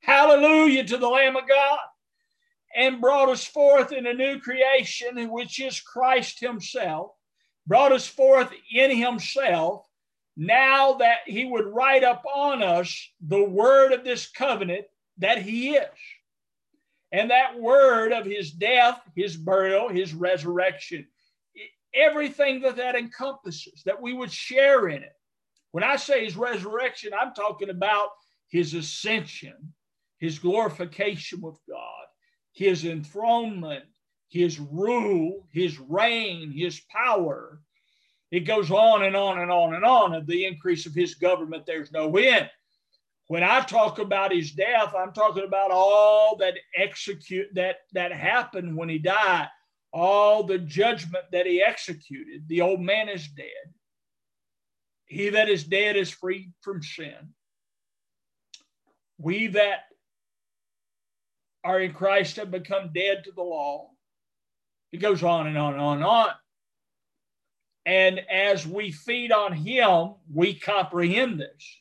Hallelujah 0.00 0.84
to 0.84 0.96
the 0.96 1.08
Lamb 1.08 1.36
of 1.36 1.48
God. 1.48 1.78
And 2.74 3.02
brought 3.02 3.28
us 3.28 3.44
forth 3.44 3.92
in 3.92 4.06
a 4.06 4.14
new 4.14 4.40
creation, 4.40 5.30
which 5.30 5.60
is 5.60 5.78
Christ 5.78 6.40
Himself 6.40 7.10
brought 7.66 7.92
us 7.92 8.06
forth 8.06 8.50
in 8.72 8.90
himself, 8.90 9.86
now 10.36 10.94
that 10.94 11.18
he 11.26 11.44
would 11.44 11.66
write 11.66 12.02
upon 12.02 12.62
us 12.62 13.10
the 13.20 13.42
word 13.42 13.92
of 13.92 14.04
this 14.04 14.28
covenant 14.30 14.86
that 15.18 15.42
he 15.42 15.74
is. 15.74 15.86
And 17.12 17.30
that 17.30 17.60
word 17.60 18.12
of 18.12 18.24
his 18.24 18.50
death, 18.50 18.98
his 19.14 19.36
burial, 19.36 19.88
his 19.88 20.14
resurrection, 20.14 21.06
everything 21.94 22.60
that 22.62 22.76
that 22.76 22.96
encompasses, 22.96 23.82
that 23.84 24.00
we 24.00 24.12
would 24.12 24.32
share 24.32 24.88
in 24.88 25.02
it. 25.02 25.12
When 25.72 25.84
I 25.84 25.96
say 25.96 26.24
his 26.24 26.36
resurrection, 26.36 27.12
I'm 27.18 27.34
talking 27.34 27.70
about 27.70 28.08
his 28.48 28.74
ascension, 28.74 29.72
his 30.18 30.38
glorification 30.38 31.40
with 31.40 31.56
God, 31.68 32.04
his 32.52 32.84
enthronement, 32.84 33.84
his 34.28 34.58
rule, 34.58 35.46
his 35.50 35.78
reign, 35.78 36.50
his 36.50 36.80
power. 36.90 37.60
It 38.30 38.40
goes 38.40 38.70
on 38.70 39.02
and 39.04 39.16
on 39.16 39.40
and 39.40 39.50
on 39.50 39.74
and 39.74 39.84
on 39.84 40.14
of 40.14 40.26
the 40.26 40.46
increase 40.46 40.86
of 40.86 40.94
his 40.94 41.14
government. 41.14 41.66
There's 41.66 41.92
no 41.92 42.16
end. 42.16 42.50
When 43.28 43.42
I 43.42 43.60
talk 43.60 43.98
about 43.98 44.32
his 44.32 44.52
death, 44.52 44.94
I'm 44.98 45.12
talking 45.12 45.44
about 45.44 45.70
all 45.70 46.36
that 46.36 46.54
execute 46.76 47.48
that 47.54 47.76
that 47.92 48.12
happened 48.12 48.76
when 48.76 48.88
he 48.88 48.98
died, 48.98 49.48
all 49.92 50.42
the 50.42 50.58
judgment 50.58 51.24
that 51.32 51.46
he 51.46 51.62
executed. 51.62 52.48
The 52.48 52.62
old 52.62 52.80
man 52.80 53.08
is 53.08 53.28
dead. 53.28 53.46
He 55.06 55.30
that 55.30 55.48
is 55.48 55.64
dead 55.64 55.96
is 55.96 56.10
free 56.10 56.50
from 56.62 56.82
sin. 56.82 57.34
We 59.18 59.48
that 59.48 59.80
are 61.64 61.80
in 61.80 61.92
Christ 61.92 62.36
have 62.36 62.50
become 62.50 62.92
dead 62.94 63.24
to 63.24 63.32
the 63.32 63.42
law. 63.42 63.90
It 64.90 64.98
goes 64.98 65.22
on 65.22 65.46
and 65.46 65.56
on 65.56 65.74
and 65.74 65.82
on 65.82 65.96
and 65.98 66.06
on. 66.06 66.30
And 67.84 68.20
as 68.30 68.66
we 68.66 68.92
feed 68.92 69.32
on 69.32 69.52
Him, 69.52 70.14
we 70.32 70.54
comprehend 70.54 71.40
this 71.40 71.80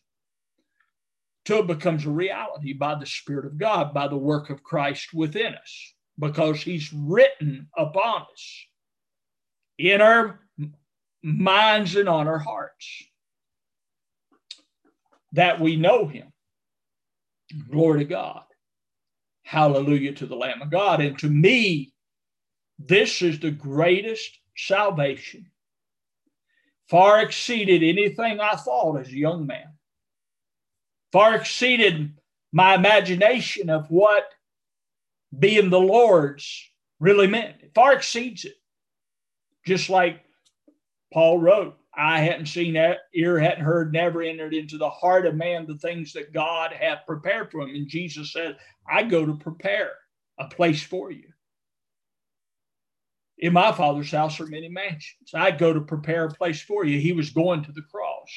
till 1.45 1.59
it 1.59 1.68
becomes 1.68 2.05
a 2.05 2.09
reality 2.09 2.74
by 2.74 2.95
the 2.95 3.05
Spirit 3.05 3.45
of 3.45 3.57
God, 3.57 3.93
by 3.93 4.07
the 4.07 4.18
work 4.18 4.49
of 4.49 4.64
Christ 4.64 5.14
within 5.14 5.55
us, 5.55 5.93
because 6.20 6.62
He's 6.62 6.91
written 6.93 7.68
upon 7.78 8.22
us 8.22 8.66
in 9.78 10.01
our 10.01 10.39
minds 11.24 11.95
and 11.95 12.09
on 12.09 12.28
our 12.28 12.39
hearts 12.39 13.03
that 15.34 15.59
we 15.59 15.76
know 15.76 16.07
Him. 16.07 16.32
Glory 17.70 17.99
to 17.99 18.05
God. 18.05 18.43
Hallelujah 19.43 20.14
to 20.14 20.26
the 20.26 20.36
Lamb 20.36 20.62
of 20.62 20.72
God. 20.72 21.01
And 21.01 21.18
to 21.20 21.30
me, 21.30 21.93
this 22.80 23.22
is 23.22 23.39
the 23.39 23.51
greatest 23.51 24.39
salvation. 24.55 25.47
Far 26.89 27.22
exceeded 27.22 27.84
anything 27.84 28.39
I 28.39 28.55
thought 28.55 28.99
as 28.99 29.07
a 29.07 29.18
young 29.18 29.45
man. 29.45 29.68
Far 31.12 31.36
exceeded 31.36 32.14
my 32.51 32.76
imagination 32.76 33.70
of 33.70 33.89
what 33.89 34.26
being 35.38 35.70
the 35.70 35.80
Lord's 35.80 36.70
really 37.00 37.28
meant. 37.28 37.58
It 37.62 37.72
far 37.76 37.94
exceeds 37.94 38.46
it. 38.46 38.56
Just 39.66 39.90
like 39.90 40.22
Paul 41.14 41.40
wrote, 41.40 41.78
eye 41.96 42.22
hadn't 42.22 42.48
seen 42.48 42.74
that, 42.74 43.00
ear 43.14 43.40
hadn't 43.40 43.64
heard, 43.64 43.94
never 43.94 44.22
entered 44.22 44.54
into 44.54 44.78
the 44.78 44.90
heart 44.90 45.26
of 45.26 45.36
man 45.36 45.68
the 45.68 45.78
things 45.78 46.14
that 46.14 46.34
God 46.34 46.72
hath 46.74 47.06
prepared 47.06 47.52
for 47.52 47.62
him. 47.62 47.76
And 47.76 47.88
Jesus 47.88 48.34
said, 48.34 48.58
I 48.90 49.04
go 49.04 49.26
to 49.26 49.34
prepare 49.34 49.92
a 50.40 50.48
place 50.48 50.82
for 50.82 51.12
you 51.12 51.24
In 53.38 53.54
my 53.54 53.72
father's 53.72 54.12
house 54.12 54.40
are 54.40 54.48
many 54.48 54.70
mansions. 54.70 55.32
I 55.34 55.52
go 55.52 55.74
to 55.74 55.82
prepare 55.82 56.26
a 56.26 56.34
place 56.34 56.62
for 56.62 56.86
you. 56.86 57.00
He 57.00 57.14
was 57.14 57.32
going 57.32 57.64
to 57.64 57.72
the 57.72 57.82
cross. 57.82 58.30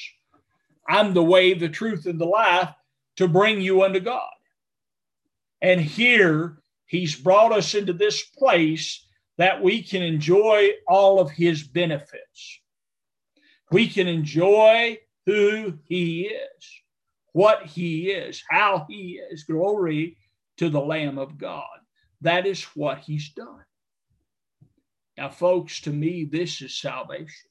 I'm 0.88 1.14
the 1.14 1.22
way, 1.22 1.54
the 1.54 1.68
truth, 1.68 2.06
and 2.06 2.20
the 2.20 2.26
life 2.26 2.70
to 3.16 3.28
bring 3.28 3.60
you 3.60 3.82
unto 3.82 4.00
God. 4.00 4.30
And 5.62 5.80
here 5.80 6.58
he's 6.86 7.14
brought 7.14 7.52
us 7.52 7.74
into 7.74 7.92
this 7.92 8.22
place 8.22 9.06
that 9.38 9.62
we 9.62 9.82
can 9.82 10.02
enjoy 10.02 10.70
all 10.86 11.20
of 11.20 11.30
his 11.30 11.62
benefits. 11.62 12.60
We 13.70 13.88
can 13.88 14.06
enjoy 14.06 14.98
who 15.26 15.78
he 15.84 16.26
is, 16.26 16.82
what 17.32 17.66
he 17.66 18.10
is, 18.10 18.42
how 18.48 18.86
he 18.88 19.20
is. 19.30 19.44
Glory 19.44 20.18
to 20.58 20.68
the 20.68 20.80
Lamb 20.80 21.18
of 21.18 21.38
God. 21.38 21.64
That 22.20 22.46
is 22.46 22.62
what 22.74 22.98
he's 22.98 23.30
done. 23.30 23.64
Now, 25.16 25.30
folks, 25.30 25.80
to 25.82 25.90
me, 25.90 26.24
this 26.24 26.60
is 26.62 26.78
salvation. 26.78 27.50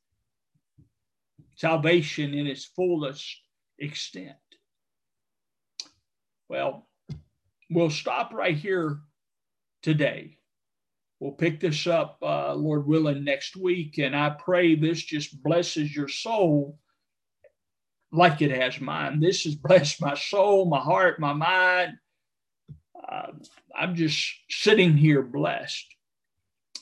Salvation 1.55 2.33
in 2.33 2.47
its 2.47 2.65
fullest 2.65 3.41
extent. 3.79 4.35
Well, 6.49 6.87
we'll 7.69 7.89
stop 7.89 8.33
right 8.33 8.55
here 8.55 8.99
today. 9.83 10.37
We'll 11.19 11.33
pick 11.33 11.59
this 11.59 11.85
up, 11.85 12.17
uh, 12.21 12.53
Lord 12.55 12.87
willing, 12.87 13.23
next 13.23 13.55
week. 13.55 13.97
And 13.99 14.15
I 14.15 14.31
pray 14.31 14.75
this 14.75 15.01
just 15.01 15.41
blesses 15.43 15.95
your 15.95 16.07
soul 16.07 16.79
like 18.11 18.41
it 18.41 18.51
has 18.51 18.81
mine. 18.81 19.19
This 19.19 19.43
has 19.43 19.55
blessed 19.63 20.01
my 20.01 20.15
soul, 20.15 20.65
my 20.65 20.79
heart, 20.79 21.19
my 21.19 21.33
mind. 21.33 21.93
Uh, 23.07 23.33
I'm 23.75 23.95
just 23.95 24.33
sitting 24.49 24.97
here 24.97 25.21
blessed. 25.21 25.85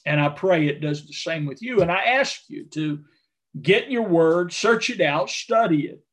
And 0.05 0.19
I 0.19 0.29
pray 0.29 0.67
it 0.67 0.81
does 0.81 1.05
the 1.05 1.13
same 1.13 1.45
with 1.45 1.61
you. 1.61 1.81
And 1.81 1.91
I 1.91 1.99
ask 1.99 2.41
you 2.47 2.65
to 2.73 2.99
get 3.61 3.91
your 3.91 4.07
word, 4.07 4.51
search 4.53 4.89
it 4.89 5.01
out, 5.01 5.29
study 5.29 5.85
it, 5.85 6.03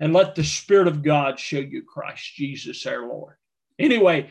and 0.00 0.12
let 0.12 0.34
the 0.34 0.44
Spirit 0.44 0.88
of 0.88 1.02
God 1.02 1.38
show 1.38 1.58
you 1.58 1.82
Christ 1.82 2.34
Jesus 2.34 2.86
our 2.86 3.06
Lord. 3.06 3.34
Anyway, 3.78 4.30